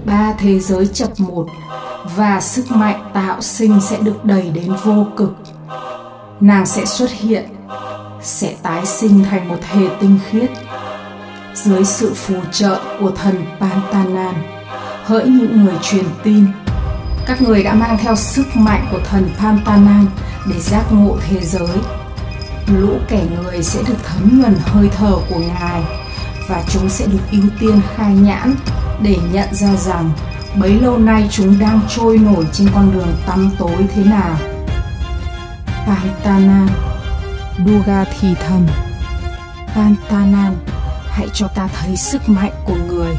ba 0.08 0.32
thế 0.38 0.58
giới 0.58 0.86
chập 0.86 1.10
một 1.18 1.46
và 2.16 2.40
sức 2.40 2.70
mạnh 2.70 3.10
tạo 3.14 3.40
sinh 3.40 3.80
sẽ 3.80 3.98
được 4.02 4.24
đẩy 4.24 4.50
đến 4.50 4.72
vô 4.84 5.06
cực. 5.16 5.36
Nàng 6.40 6.66
sẽ 6.66 6.84
xuất 6.84 7.10
hiện, 7.10 7.44
sẽ 8.22 8.54
tái 8.62 8.86
sinh 8.86 9.24
thành 9.24 9.48
một 9.48 9.58
hệ 9.62 9.86
tinh 10.00 10.18
khiết 10.30 10.50
dưới 11.54 11.84
sự 11.84 12.14
phù 12.14 12.34
trợ 12.52 12.80
của 13.00 13.10
thần 13.10 13.44
Pantanan. 13.60 14.34
Hỡi 15.04 15.24
những 15.24 15.64
người 15.64 15.74
truyền 15.82 16.04
tin, 16.24 16.46
các 17.26 17.42
người 17.42 17.62
đã 17.62 17.74
mang 17.74 17.98
theo 17.98 18.16
sức 18.16 18.56
mạnh 18.56 18.88
của 18.92 19.00
thần 19.10 19.30
Pantanan 19.38 20.06
để 20.50 20.60
giác 20.60 20.84
ngộ 20.90 21.16
thế 21.28 21.40
giới. 21.40 21.78
Lũ 22.66 22.98
kẻ 23.08 23.26
người 23.36 23.62
sẽ 23.62 23.82
được 23.88 23.98
thấm 24.04 24.40
nhuần 24.40 24.56
hơi 24.64 24.90
thở 24.96 25.16
của 25.28 25.38
ngài 25.38 25.82
và 26.48 26.62
chúng 26.68 26.88
sẽ 26.88 27.06
được 27.06 27.22
ưu 27.32 27.44
tiên 27.60 27.80
khai 27.96 28.14
nhãn 28.14 28.54
để 29.02 29.16
nhận 29.32 29.54
ra 29.54 29.76
rằng 29.76 30.10
bấy 30.60 30.70
lâu 30.70 30.98
nay 30.98 31.28
chúng 31.30 31.58
đang 31.58 31.80
trôi 31.88 32.18
nổi 32.18 32.46
trên 32.52 32.68
con 32.74 32.92
đường 32.92 33.16
tăm 33.26 33.50
tối 33.58 33.86
thế 33.94 34.04
nào. 34.04 34.36
Pantanan 35.86 36.68
Duga 37.66 38.04
thì 38.20 38.34
thầm. 38.34 38.66
Pantanan 39.74 40.56
hãy 41.08 41.28
cho 41.32 41.48
ta 41.48 41.68
thấy 41.80 41.96
sức 41.96 42.28
mạnh 42.28 42.52
của 42.64 42.76
người. 42.88 43.18